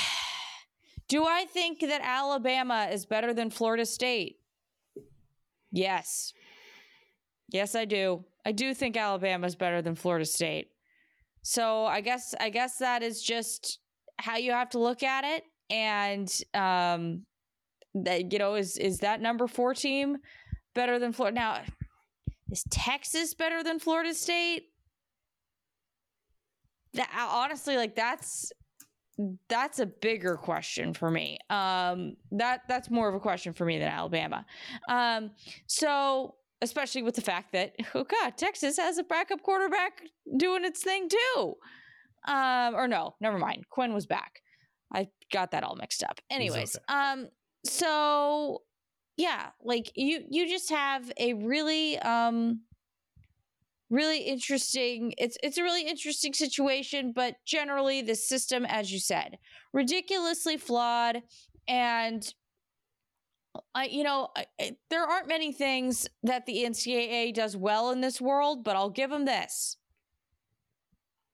[1.08, 4.38] do I think that Alabama is better than Florida State?
[5.72, 6.34] Yes.
[7.50, 8.26] Yes, I do.
[8.46, 10.68] I do think Alabama is better than Florida State.
[11.44, 13.80] So I guess I guess that is just
[14.20, 15.44] how you have to look at it.
[15.70, 17.26] And um
[18.04, 20.18] that you know is is that number four team
[20.76, 21.36] better than Florida?
[21.36, 21.62] Now,
[22.52, 24.64] is Texas better than Florida State?
[26.98, 28.52] That honestly, like that's
[29.50, 31.40] that's a bigger question for me.
[31.50, 34.46] Um, that that's more of a question for me than Alabama.
[34.90, 35.32] Um,
[35.68, 40.02] so especially with the fact that oh god, Texas has a backup quarterback
[40.38, 41.54] doing its thing too.
[42.28, 43.66] Um, or no, never mind.
[43.70, 44.42] Quinn was back.
[44.94, 46.20] I got that all mixed up.
[46.30, 47.00] Anyways, okay.
[47.00, 47.28] um,
[47.66, 48.62] so
[49.18, 52.62] yeah, like you you just have a really um
[53.90, 59.38] really interesting it's it's a really interesting situation, but generally the system, as you said,
[59.74, 61.22] ridiculously flawed
[61.68, 62.34] and
[63.74, 68.22] I, you know, I, there aren't many things that the NCAA does well in this
[68.22, 69.78] world, but I'll give them this.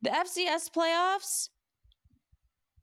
[0.02, 1.50] The FCS playoffs,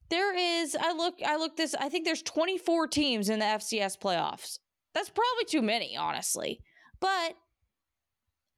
[0.09, 3.98] there is I look I look this I think there's 24 teams in the FCS
[3.98, 4.59] playoffs.
[4.94, 6.61] That's probably too many, honestly.
[7.00, 7.35] But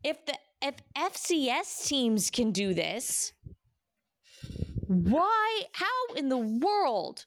[0.02, 3.32] if the if FCS teams can do this,
[4.86, 7.26] why how in the world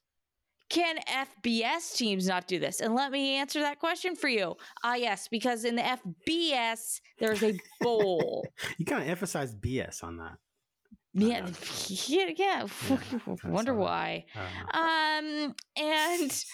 [0.70, 2.80] can FBS teams not do this?
[2.80, 4.56] And let me answer that question for you.
[4.84, 8.48] Ah, yes, because in the FBS, there's a bowl.
[8.78, 10.38] You kind of emphasize BS on that.
[11.14, 11.48] yeah,
[11.88, 12.68] yeah, yeah.
[13.46, 14.26] I Wonder why.
[14.36, 15.48] I don't know.
[15.48, 16.46] Um, and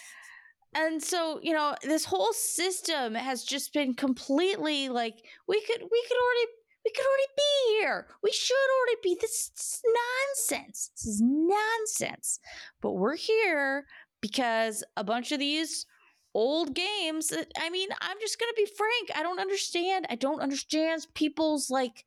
[0.76, 5.15] and so you know, this whole system has just been completely like
[5.48, 6.52] we could we could already
[6.84, 8.08] we could already be here.
[8.24, 9.17] We should already be.
[9.20, 10.91] This is nonsense.
[10.96, 12.39] This is nonsense.
[12.82, 13.86] But we're here
[14.22, 15.86] because a bunch of these
[16.34, 17.32] old games.
[17.60, 19.12] I mean, I'm just gonna be frank.
[19.15, 20.08] I don't understand.
[20.10, 22.06] I don't understand people's like.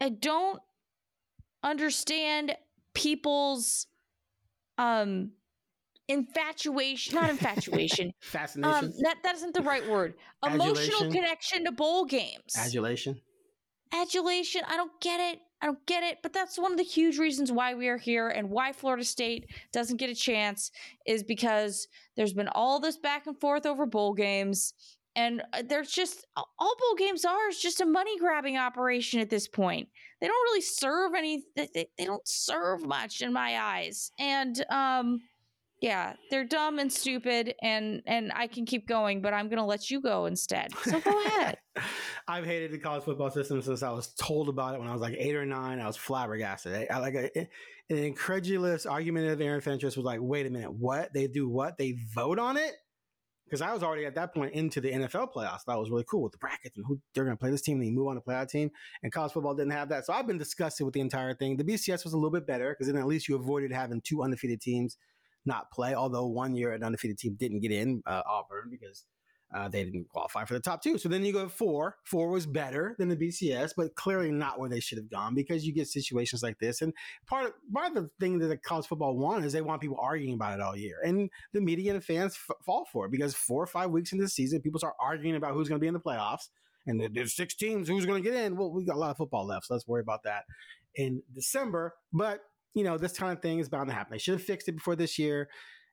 [0.00, 0.60] I don't
[1.62, 2.56] understand
[2.94, 3.86] people's
[4.78, 5.32] um
[6.08, 8.86] infatuation not infatuation Fascination.
[8.86, 11.12] um that that isn't the right word emotional Adulation?
[11.12, 13.20] connection to bowl games Adulation.
[13.92, 15.40] Adulation i don't get it.
[15.62, 18.28] I don't get it but that's one of the huge reasons why we are here
[18.28, 20.70] and why florida state doesn't get a chance
[21.06, 24.72] is because there's been all this back and forth over bowl games
[25.16, 29.30] and uh, there's just all bowl games are is just a money grabbing operation at
[29.30, 29.88] this point.
[30.20, 34.64] They don't really serve any they, they, they don't serve much in my eyes and
[34.70, 35.20] um
[35.80, 39.90] yeah they're dumb and stupid and and i can keep going but i'm gonna let
[39.90, 41.56] you go instead so go ahead
[42.28, 45.00] I've hated the college football system since I was told about it when I was
[45.00, 45.80] like eight or nine.
[45.80, 46.74] I was flabbergasted.
[46.74, 47.44] I, I like a, eh,
[47.90, 51.12] an incredulous argumentative Aaron Fentress was like, "Wait a minute, what?
[51.12, 51.78] They do what?
[51.78, 52.74] They vote on it?"
[53.44, 55.64] Because I was already at that point into the NFL playoffs.
[55.66, 57.78] That was really cool with the brackets and who they're to play this team.
[57.78, 58.70] And then you move on to play our team.
[59.02, 61.56] And college football didn't have that, so I've been disgusted with the entire thing.
[61.56, 64.22] The BCS was a little bit better because then at least you avoided having two
[64.22, 64.96] undefeated teams
[65.44, 65.94] not play.
[65.94, 69.04] Although one year an undefeated team didn't get in, uh, Auburn, because
[69.52, 70.96] uh, they didn't qualify for the top two.
[70.96, 71.96] So then you go four.
[72.04, 75.66] Four was better than the BCS, but clearly not where they should have gone because
[75.66, 76.82] you get situations like this.
[76.82, 76.92] And
[77.26, 79.98] part of part of the thing that the college football want is they want people
[80.00, 83.34] arguing about it all year, and the media and fans f- fall for it because
[83.34, 85.88] four or five weeks into the season, people start arguing about who's going to be
[85.88, 86.48] in the playoffs.
[86.86, 87.88] And there's six teams.
[87.88, 88.56] Who's going to get in?
[88.56, 90.44] Well, we got a lot of football left, so let's worry about that
[90.94, 91.94] in December.
[92.12, 92.40] But
[92.74, 94.12] you know, this kind of thing is bound to happen.
[94.12, 95.48] They should have fixed it before this year,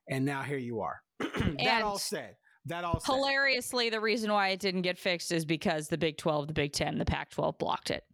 [0.08, 1.00] and now here you are.
[1.64, 2.36] that all said,
[2.66, 6.16] that all said, Hilariously, the reason why it didn't get fixed is because the Big
[6.18, 8.04] 12, the Big 10, the Pac 12 blocked it.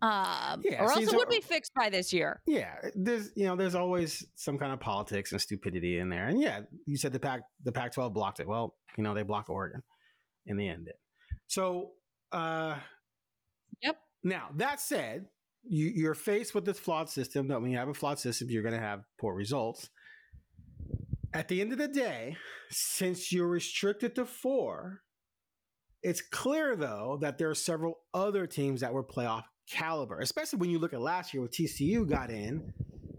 [0.00, 2.40] Um, Yeah, or else it would be fixed by this year.
[2.46, 6.26] yeah, there's you know there's always some kind of politics and stupidity in there.
[6.26, 8.48] And yeah, you said the Pac the Pac-12 blocked it.
[8.48, 9.82] Well, you know they blocked Oregon
[10.46, 10.86] in the end.
[10.86, 10.94] Did.
[11.46, 11.90] So,
[12.32, 12.76] uh,
[13.82, 13.98] Yep.
[14.24, 15.26] Now that said,
[15.64, 17.48] you, you're faced with this flawed system.
[17.48, 19.90] That when you have a flawed system, you're going to have poor results.
[21.34, 22.36] At the end of the day,
[22.70, 25.00] since you're restricted to four,
[26.02, 30.70] it's clear though that there are several other teams that were playoff caliber, especially when
[30.70, 32.72] you look at last year where TCU got in.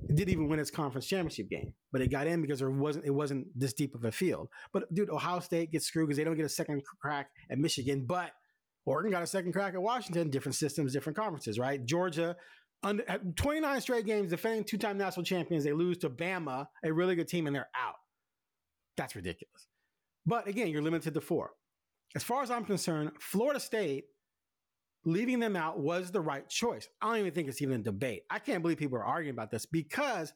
[0.09, 3.05] It didn't even win its conference championship game, but it got in because there wasn't
[3.05, 4.49] it wasn't this deep of a field.
[4.71, 8.05] But dude, Ohio State gets screwed because they don't get a second crack at Michigan,
[8.05, 8.31] but
[8.85, 10.29] Oregon got a second crack at Washington.
[10.29, 11.83] Different systems, different conferences, right?
[11.85, 12.35] Georgia,
[12.83, 13.03] under,
[13.35, 17.47] 29 straight games, defending two-time national champions, they lose to Bama, a really good team,
[17.47, 17.95] and they're out.
[18.97, 19.67] That's ridiculous.
[20.25, 21.51] But again, you're limited to four.
[22.15, 24.05] As far as I'm concerned, Florida State
[25.05, 26.87] leaving them out was the right choice.
[27.01, 28.23] I don't even think it's even a debate.
[28.29, 30.33] I can't believe people are arguing about this because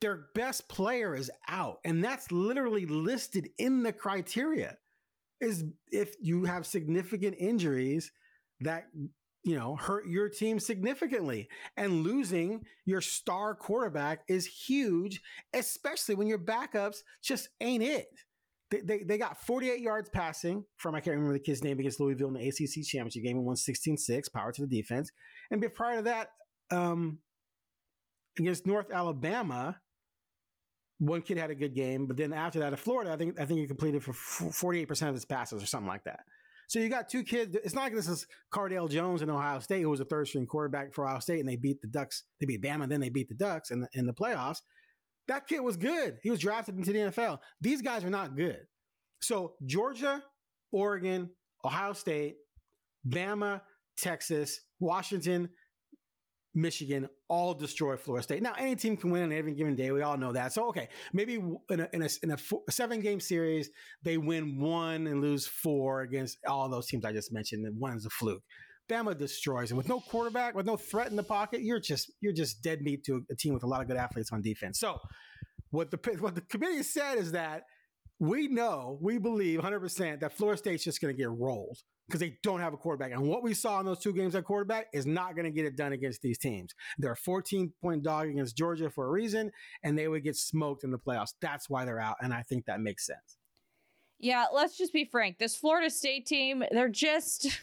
[0.00, 4.76] their best player is out, and that's literally listed in the criteria.
[5.40, 8.10] Is if you have significant injuries
[8.60, 8.84] that
[9.44, 15.20] you know hurt your team significantly, and losing your star quarterback is huge,
[15.52, 18.06] especially when your backups just ain't it.
[18.70, 22.00] They, they, they, got 48 yards passing from, I can't remember the kid's name, against
[22.00, 25.08] Louisville in the ACC championship game and won 16 6, power to the defense.
[25.52, 26.30] And prior to that,
[26.72, 27.18] um,
[28.38, 29.76] against North Alabama,
[30.98, 33.44] one kid had a good game, but then after that, at Florida, I think I
[33.44, 36.20] think he completed for 48% of his passes or something like that.
[36.68, 37.56] So you got two kids.
[37.64, 40.46] It's not like this is Cardale Jones in Ohio State, who was a third string
[40.46, 42.24] quarterback for Ohio State, and they beat the Ducks.
[42.40, 44.62] They beat Bama, and then they beat the Ducks in the, in the playoffs.
[45.28, 46.18] That kid was good.
[46.22, 47.38] He was drafted into the NFL.
[47.60, 48.60] These guys are not good.
[49.20, 50.22] So Georgia,
[50.72, 51.30] Oregon,
[51.64, 52.36] Ohio State,
[53.08, 53.60] Bama,
[53.96, 55.48] Texas, Washington,
[56.56, 58.42] Michigan all destroy Florida State.
[58.42, 59.92] Now, any team can win on any given day.
[59.92, 60.52] We all know that.
[60.52, 63.70] So, okay, maybe in a, in a, in a, four, a seven game series,
[64.02, 67.94] they win one and lose four against all those teams I just mentioned, and one
[67.94, 68.42] is a fluke.
[68.88, 72.32] Bama destroys and with no quarterback, with no threat in the pocket, you're just you're
[72.32, 74.78] just dead meat to a team with a lot of good athletes on defense.
[74.78, 74.98] So,
[75.70, 77.64] what the what the committee said is that
[78.18, 82.38] we know, we believe 100% that Florida State's just going to get rolled because they
[82.42, 83.12] don't have a quarterback.
[83.12, 85.66] And what we saw in those two games at quarterback is not going to get
[85.66, 86.72] it done against these teams.
[86.98, 89.50] They're a 14 point dog against Georgia for a reason,
[89.82, 91.34] and they would get smoked in the playoffs.
[91.40, 92.16] That's why they're out.
[92.22, 93.38] And I think that makes sense.
[94.18, 95.38] Yeah, let's just be frank.
[95.38, 97.60] This Florida State team, they're just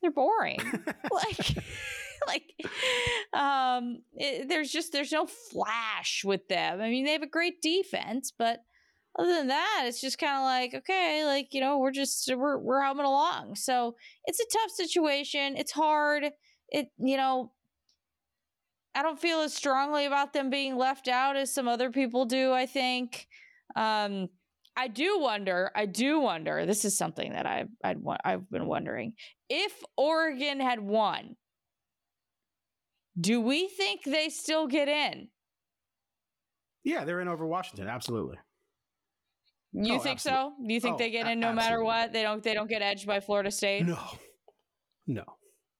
[0.00, 0.58] they're boring.
[1.10, 1.64] like
[2.26, 2.52] like
[3.34, 6.80] um it, there's just there's no flash with them.
[6.80, 8.60] I mean, they have a great defense, but
[9.18, 12.58] other than that, it's just kind of like, okay, like, you know, we're just we're
[12.58, 13.54] we're humming along.
[13.56, 15.56] So, it's a tough situation.
[15.56, 16.24] It's hard.
[16.68, 17.52] It, you know,
[18.94, 22.52] I don't feel as strongly about them being left out as some other people do,
[22.52, 23.26] I think.
[23.76, 24.28] Um
[24.78, 26.66] I do wonder, I do wonder.
[26.66, 29.14] This is something that I've I'd, I've been wondering.
[29.48, 31.36] If Oregon had won,
[33.18, 35.28] do we think they still get in?
[36.84, 38.36] Yeah, they're in over Washington, absolutely.
[39.78, 40.42] You oh, think absolutely.
[40.42, 40.66] so?
[40.66, 41.70] Do you think oh, they get in no absolutely.
[41.70, 42.12] matter what?
[42.12, 43.86] They don't they don't get edged by Florida State?
[43.86, 43.98] No.
[45.06, 45.24] No.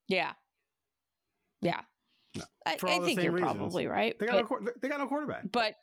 [0.09, 0.32] Yeah.
[1.62, 1.80] Yeah.
[2.37, 2.44] No.
[2.66, 3.56] I, I think you're reasons.
[3.56, 4.18] probably right.
[4.18, 5.50] They got, but, no, they got no quarterback.
[5.50, 5.76] But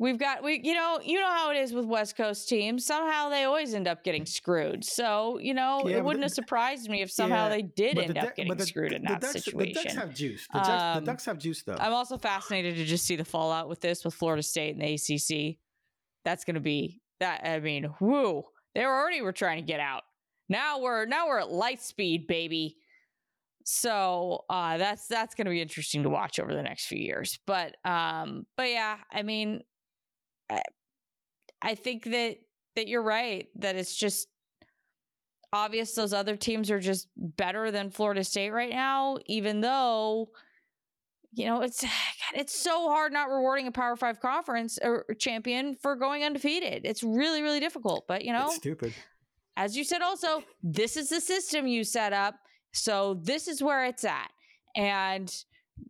[0.00, 2.86] We've got we you know you know how it is with West Coast teams.
[2.86, 4.82] Somehow they always end up getting screwed.
[4.82, 7.98] So you know yeah, it wouldn't the, have surprised me if somehow yeah, they did
[7.98, 9.74] end the, up getting the, screwed in that Ducks, situation.
[9.74, 10.46] The Ducks have juice.
[10.50, 11.76] The, Ducks, um, the Ducks have juice though.
[11.78, 14.94] I'm also fascinated to just see the fallout with this with Florida State and the
[14.94, 15.58] ACC.
[16.24, 17.42] That's going to be that.
[17.44, 18.44] I mean, whoo!
[18.74, 20.02] They were already were trying to get out.
[20.48, 22.76] Now we're now we're at light speed, baby.
[23.64, 27.38] So uh, that's that's going to be interesting to watch over the next few years.
[27.46, 29.60] But um, but yeah, I mean,
[31.62, 32.36] I, think that
[32.76, 34.28] that you're right that it's just
[35.52, 40.30] obvious those other teams are just better than Florida State right now even though
[41.32, 41.84] you know it's
[42.34, 46.82] it's so hard not rewarding a Power 5 conference or champion for going undefeated.
[46.84, 48.94] It's really really difficult, but you know it's stupid.
[49.56, 52.36] As you said also, this is the system you set up,
[52.72, 54.30] so this is where it's at.
[54.74, 55.34] And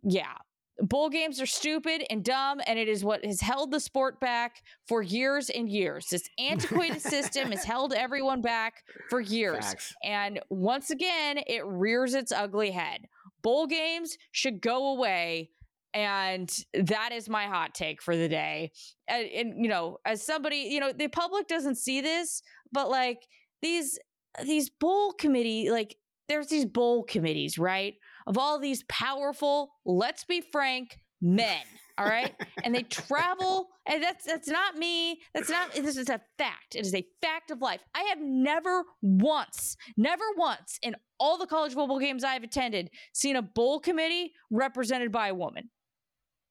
[0.03, 0.33] yeah,
[0.81, 4.63] Bowl games are stupid and dumb, and it is what has held the sport back
[4.87, 6.07] for years and years.
[6.07, 9.65] This antiquated system has held everyone back for years.
[9.65, 9.93] Facts.
[10.03, 13.07] And once again, it rears its ugly head.
[13.41, 15.49] Bowl games should go away.
[15.93, 18.71] And that is my hot take for the day.
[19.09, 23.27] And, and you know, as somebody, you know, the public doesn't see this, but like
[23.61, 23.99] these
[24.45, 25.97] these bowl committee, like
[26.29, 27.95] there's these bowl committees, right?
[28.27, 31.61] of all these powerful, let's be frank, men.
[31.97, 32.33] All right.
[32.63, 35.21] and they travel, and that's that's not me.
[35.33, 36.75] That's not this is a fact.
[36.75, 37.81] It is a fact of life.
[37.95, 43.35] I have never once, never once in all the college football games I've attended seen
[43.35, 45.69] a bowl committee represented by a woman.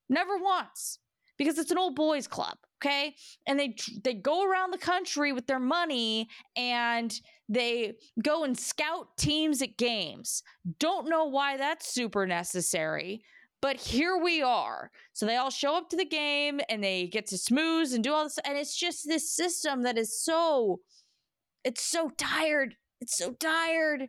[0.09, 0.99] Never once.
[1.39, 3.15] Because it's an old boys club, okay?
[3.47, 3.75] And they
[4.05, 7.19] they go around the country with their money and
[7.49, 10.43] they go and scout teams at games.
[10.79, 13.23] Don't know why that's super necessary,
[13.63, 14.91] But here we are.
[15.13, 18.13] So they all show up to the game and they get to smooze and do
[18.13, 18.39] all this.
[18.45, 20.81] And it's just this system that is so,
[21.63, 22.77] it's so tired.
[23.01, 24.09] It's so tired.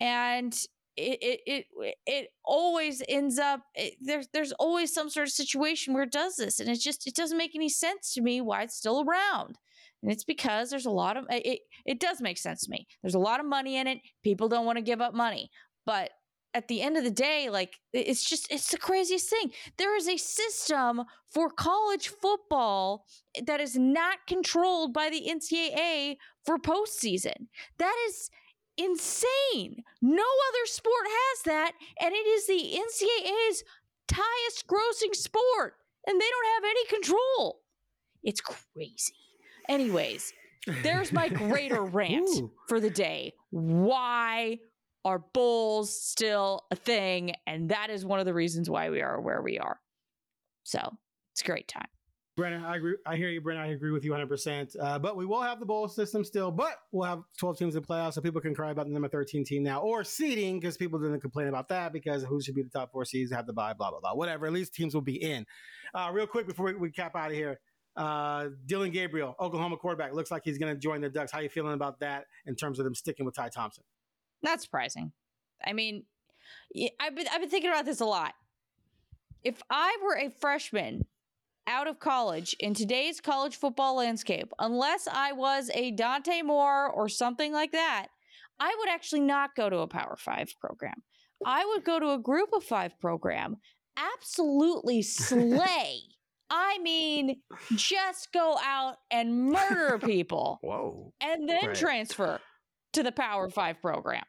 [0.00, 0.58] And
[0.96, 5.94] it it it, it always ends up it, there's there's always some sort of situation
[5.94, 8.62] where it does this and it's just it doesn't make any sense to me why
[8.62, 9.56] it's still around
[10.02, 13.14] and it's because there's a lot of it it does make sense to me there's
[13.14, 15.50] a lot of money in it people don't want to give up money
[15.86, 16.10] but
[16.54, 19.52] at the end of the day, like it's just it's the craziest thing.
[19.76, 26.16] There is a system for college football eh, that is not controlled by the NCAA
[26.44, 27.48] for postseason.
[27.78, 28.30] That is
[28.76, 29.82] insane.
[30.02, 33.64] No other sport has that, and it is the NCAA's
[34.12, 35.74] highest grossing sport,
[36.06, 37.60] and they don't have any control.
[38.22, 39.14] It's crazy.
[39.68, 40.32] Anyways,
[40.82, 42.28] there's my greater rant
[42.68, 43.34] for the day.
[43.50, 44.58] Why
[45.04, 47.34] are bulls still a thing?
[47.46, 49.80] And that is one of the reasons why we are where we are.
[50.64, 50.96] So
[51.32, 51.88] it's a great time.
[52.38, 52.94] Brenna, I agree.
[53.04, 53.58] I hear you, Brenna.
[53.58, 54.76] I agree with you 100%.
[54.80, 57.82] Uh, but we will have the bowl system still, but we'll have 12 teams in
[57.82, 60.98] playoffs, so people can cry about the number 13 team now, or seeding, because people
[60.98, 63.74] didn't complain about that, because who should be the top four seeds, have the buy,
[63.74, 64.14] blah, blah, blah.
[64.14, 64.46] Whatever.
[64.46, 65.44] At least teams will be in.
[65.92, 67.60] Uh, real quick before we, we cap out of here,
[67.96, 71.32] uh, Dillon Gabriel, Oklahoma quarterback, looks like he's going to join the Ducks.
[71.32, 73.84] How are you feeling about that in terms of them sticking with Ty Thompson?
[74.42, 75.12] Not surprising.
[75.64, 76.04] I mean,
[77.00, 78.34] I've been, I've been thinking about this a lot.
[79.42, 81.06] If I were a freshman
[81.66, 87.08] out of college in today's college football landscape, unless I was a Dante Moore or
[87.08, 88.08] something like that,
[88.58, 91.02] I would actually not go to a Power Five program.
[91.44, 93.56] I would go to a group of five program,
[93.96, 96.00] absolutely slay.
[96.50, 97.40] I mean,
[97.76, 100.58] just go out and murder people.
[100.62, 101.12] Whoa.
[101.20, 101.76] And then right.
[101.76, 102.40] transfer
[102.92, 104.24] to the Power Five program.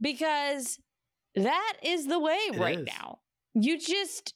[0.00, 0.78] Because
[1.34, 2.86] that is the way it right is.
[2.86, 3.18] now.
[3.54, 4.34] You just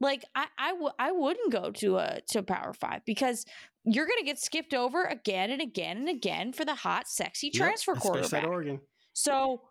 [0.00, 3.44] like I I, w- I wouldn't go to a to Power Five because
[3.84, 7.50] you're going to get skipped over again and again and again for the hot, sexy
[7.50, 8.44] transfer yep, quarterback.
[8.44, 8.80] Oregon.
[9.14, 9.62] So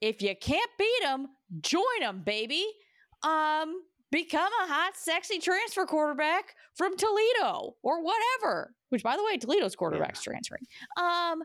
[0.00, 1.28] if you can't beat them,
[1.60, 2.66] join them, baby.
[3.22, 8.74] Um, become a hot, sexy transfer quarterback from Toledo or whatever.
[8.92, 10.32] Which, by the way, Toledo's quarterback's yeah.
[10.32, 10.66] transferring.
[10.98, 11.42] Um,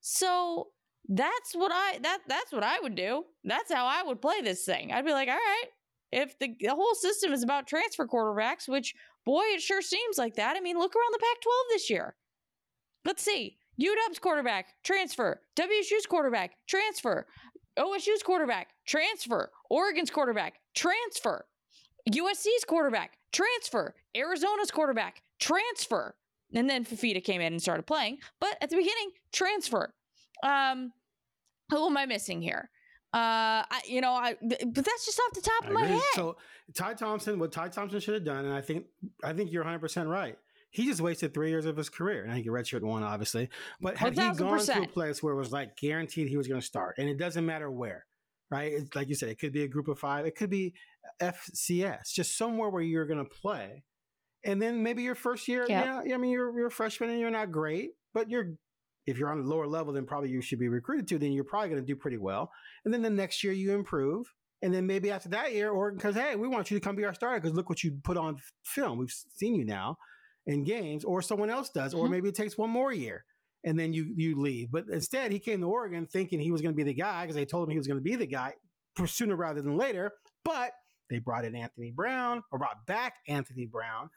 [0.00, 0.68] so
[1.08, 3.22] that's what I that that's what I would do.
[3.44, 4.92] That's how I would play this thing.
[4.92, 5.66] I'd be like, all right,
[6.10, 10.34] if the, the whole system is about transfer quarterbacks, which boy, it sure seems like
[10.34, 10.56] that.
[10.56, 12.16] I mean, look around the Pac 12 this year.
[13.04, 13.58] Let's see.
[13.80, 15.40] UW's quarterback, transfer.
[15.56, 17.26] WSU's quarterback, transfer.
[17.78, 19.50] OSU's quarterback, transfer.
[19.70, 21.46] Oregon's quarterback, transfer.
[22.10, 23.94] USC's quarterback, transfer.
[24.16, 26.14] Arizona's quarterback, transfer.
[26.54, 28.18] And then Fifita came in and started playing.
[28.40, 29.94] But at the beginning, transfer.
[30.42, 30.92] Um,
[31.70, 32.70] who am I missing here?
[33.14, 36.00] Uh, I, you know, I but that's just off the top of my head.
[36.14, 36.38] So
[36.74, 38.86] Ty Thompson, what Ty Thompson should have done, and I think
[39.22, 40.38] I think you're 100 percent right.
[40.70, 43.50] He just wasted three years of his career, and I think he redshirt one, obviously.
[43.82, 46.48] But had 1, he gone to a place where it was like guaranteed he was
[46.48, 48.06] going to start, and it doesn't matter where,
[48.50, 48.72] right?
[48.72, 50.72] It's, like you said, it could be a group of five, it could be
[51.20, 53.84] FCS, just somewhere where you're going to play,
[54.44, 56.04] and then maybe your first year, yep.
[56.06, 58.54] yeah, I mean, you're you're a freshman and you're not great, but you're
[59.06, 61.44] if you're on a lower level than probably you should be recruited to, then you're
[61.44, 62.50] probably going to do pretty well.
[62.84, 64.26] And then the next year you improve.
[64.62, 67.04] And then maybe after that year, Oregon because hey, we want you to come be
[67.04, 68.98] our starter because look what you put on film.
[68.98, 69.96] We've seen you now
[70.46, 72.04] in games, or someone else does, mm-hmm.
[72.04, 73.24] or maybe it takes one more year
[73.64, 74.70] and then you you leave.
[74.70, 77.36] But instead, he came to Oregon thinking he was going to be the guy because
[77.36, 78.54] they told him he was going to be the guy
[79.06, 80.12] sooner rather than later.
[80.44, 80.72] But
[81.10, 84.10] they brought in Anthony Brown or brought back Anthony Brown,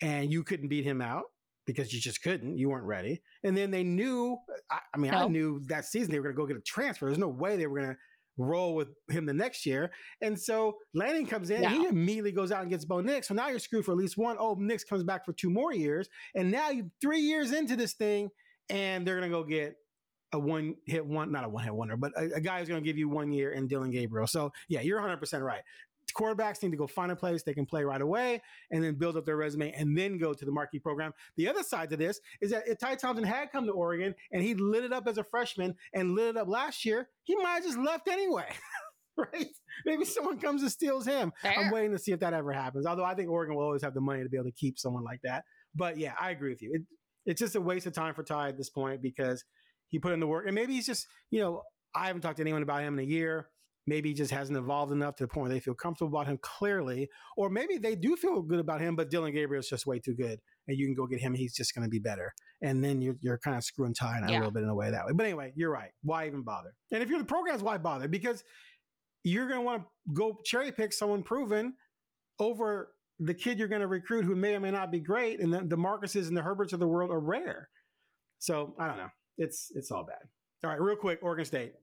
[0.00, 1.24] and you couldn't beat him out
[1.66, 2.56] because you just couldn't.
[2.56, 3.22] You weren't ready.
[3.44, 4.36] And then they knew,
[4.70, 7.06] I, I mean, I knew that season they were going to go get a transfer.
[7.06, 7.96] There's no way they were going to
[8.38, 9.90] roll with him the next year.
[10.20, 13.28] And so Lanning comes in, he immediately goes out and gets Bo Nix.
[13.28, 14.36] So now you're screwed for at least one.
[14.38, 16.08] Oh, Nix comes back for two more years.
[16.34, 18.30] And now you three years into this thing,
[18.68, 19.76] and they're going to go get
[20.32, 22.82] a one hit one, not a one hit wonder, but a, a guy who's going
[22.82, 24.26] to give you one year in Dillon Gabriel.
[24.26, 25.62] So yeah, you're 100% right
[26.12, 29.16] quarterbacks need to go find a place they can play right away and then build
[29.16, 31.12] up their resume and then go to the marquee program.
[31.36, 34.42] The other side to this is that if Ty Thompson had come to Oregon and
[34.42, 37.54] he lit it up as a freshman and lit it up last year, he might
[37.54, 38.48] have just left anyway.
[39.16, 39.48] right?
[39.84, 41.32] Maybe someone comes and steals him.
[41.42, 41.58] Fair.
[41.58, 42.86] I'm waiting to see if that ever happens.
[42.86, 45.04] Although I think Oregon will always have the money to be able to keep someone
[45.04, 45.44] like that.
[45.74, 46.70] But yeah, I agree with you.
[46.74, 46.82] It,
[47.26, 49.44] it's just a waste of time for Ty at this point because
[49.88, 50.46] he put in the work.
[50.46, 51.62] And maybe he's just, you know,
[51.94, 53.48] I haven't talked to anyone about him in a year
[53.90, 56.38] maybe he just hasn't evolved enough to the point where they feel comfortable about him
[56.40, 59.98] clearly, or maybe they do feel good about him, but Dillon Gabriel is just way
[59.98, 61.34] too good, and you can go get him.
[61.34, 62.32] He's just going to be better,
[62.62, 64.30] and then you're you're kind of screwing tying yeah.
[64.30, 65.12] a little bit in a way that way.
[65.12, 65.90] But anyway, you're right.
[66.02, 66.72] Why even bother?
[66.92, 68.08] And if you're the programs, why bother?
[68.08, 68.44] Because
[69.24, 71.74] you're going to want to go cherry pick someone proven
[72.38, 75.40] over the kid you're going to recruit who may or may not be great.
[75.40, 77.68] And the, the Marcuses and the Herberts of the world are rare.
[78.38, 79.10] So I don't know.
[79.36, 80.28] It's it's all bad.
[80.64, 81.74] All right, real quick, Oregon State.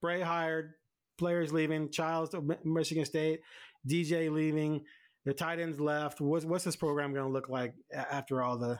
[0.00, 0.74] Bray hired,
[1.18, 3.40] players leaving, Childs to Michigan State,
[3.88, 4.82] DJ leaving,
[5.24, 6.20] the tight ends left.
[6.20, 8.78] What's what's this program going to look like after all the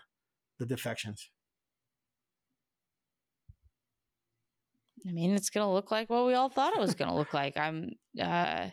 [0.59, 1.31] the defections?
[5.07, 7.17] I mean, it's going to look like what we all thought it was going to
[7.17, 7.59] look like.
[7.59, 8.69] I'm, uh,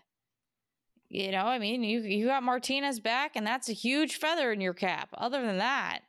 [1.09, 4.62] you know, I mean, you you got Martinez back, and that's a huge feather in
[4.62, 5.09] your cap.
[5.14, 5.99] Other than that,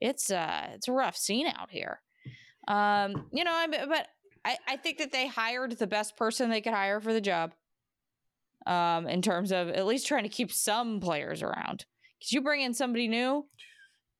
[0.00, 2.00] it's uh, it's a rough scene out here.
[2.68, 4.06] Um, you know, I, but
[4.44, 7.52] I I think that they hired the best person they could hire for the job.
[8.66, 11.84] Um, in terms of at least trying to keep some players around,
[12.18, 13.46] because you bring in somebody new,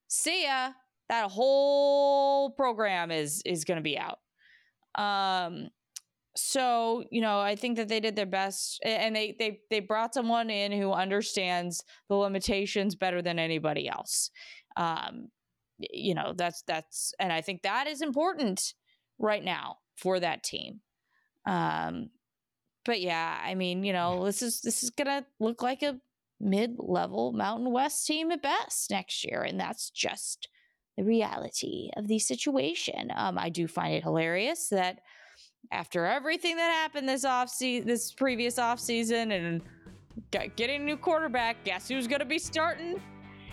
[0.07, 0.73] see ya
[1.09, 4.19] that whole program is is going to be out.
[4.97, 5.69] Um,
[6.37, 10.15] so you know, I think that they did their best, and they they they brought
[10.15, 14.31] someone in who understands the limitations better than anybody else.
[14.77, 15.29] Um,
[15.79, 18.75] you know, that's that's, and I think that is important
[19.19, 20.81] right now for that team.
[21.47, 22.11] Um,
[22.85, 25.99] but yeah, I mean, you know, this is this is gonna look like a
[26.41, 30.49] mid-level Mountain West team at best next year, and that's just
[30.97, 33.11] the reality of the situation.
[33.15, 35.01] Um, I do find it hilarious that
[35.73, 39.63] after everything that happened this off season, this previous off season, and
[40.57, 43.01] getting a new quarterback, guess who's going to be starting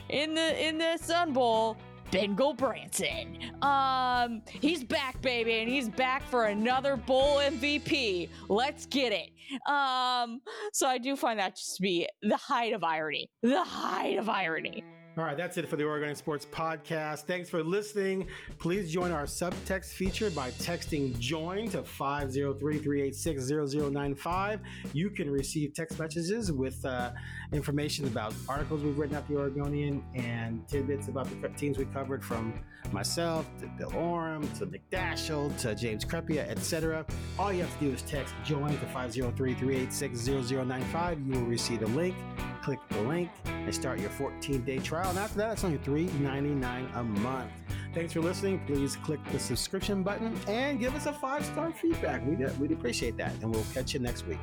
[0.10, 1.78] in the in the Sun Bowl?
[2.12, 3.64] Ben Gulbransen.
[3.64, 8.28] Um, he's back, baby, and he's back for another bowl MVP.
[8.49, 9.30] Let's get it.
[9.70, 10.41] Um,
[10.74, 13.30] so I do find that just to be the height of irony.
[13.41, 14.84] The height of irony.
[15.18, 17.24] All right, that's it for the Oregon Sports Podcast.
[17.24, 18.28] Thanks for listening.
[18.59, 24.62] Please join our subtext feature by texting JOIN to 503 386 0095.
[24.93, 27.12] You can receive text messages with uh,
[27.51, 32.24] information about articles we've written at the Oregonian and tidbits about the teams we covered
[32.24, 32.53] from
[32.93, 37.05] myself to Bill Oram to McDashell to James Crepea, etc.
[37.38, 41.20] All you have to do is text JOIN to 503 386 0095.
[41.20, 42.16] You will receive a link
[42.62, 45.09] click the link and start your 14 day trial.
[45.09, 47.51] And after that, it's only $3.99 a month.
[47.93, 48.62] Thanks for listening.
[48.66, 52.26] Please click the subscription button and give us a five star feedback.
[52.26, 53.34] We'd, uh, we'd appreciate that.
[53.41, 54.39] And we'll catch you next week.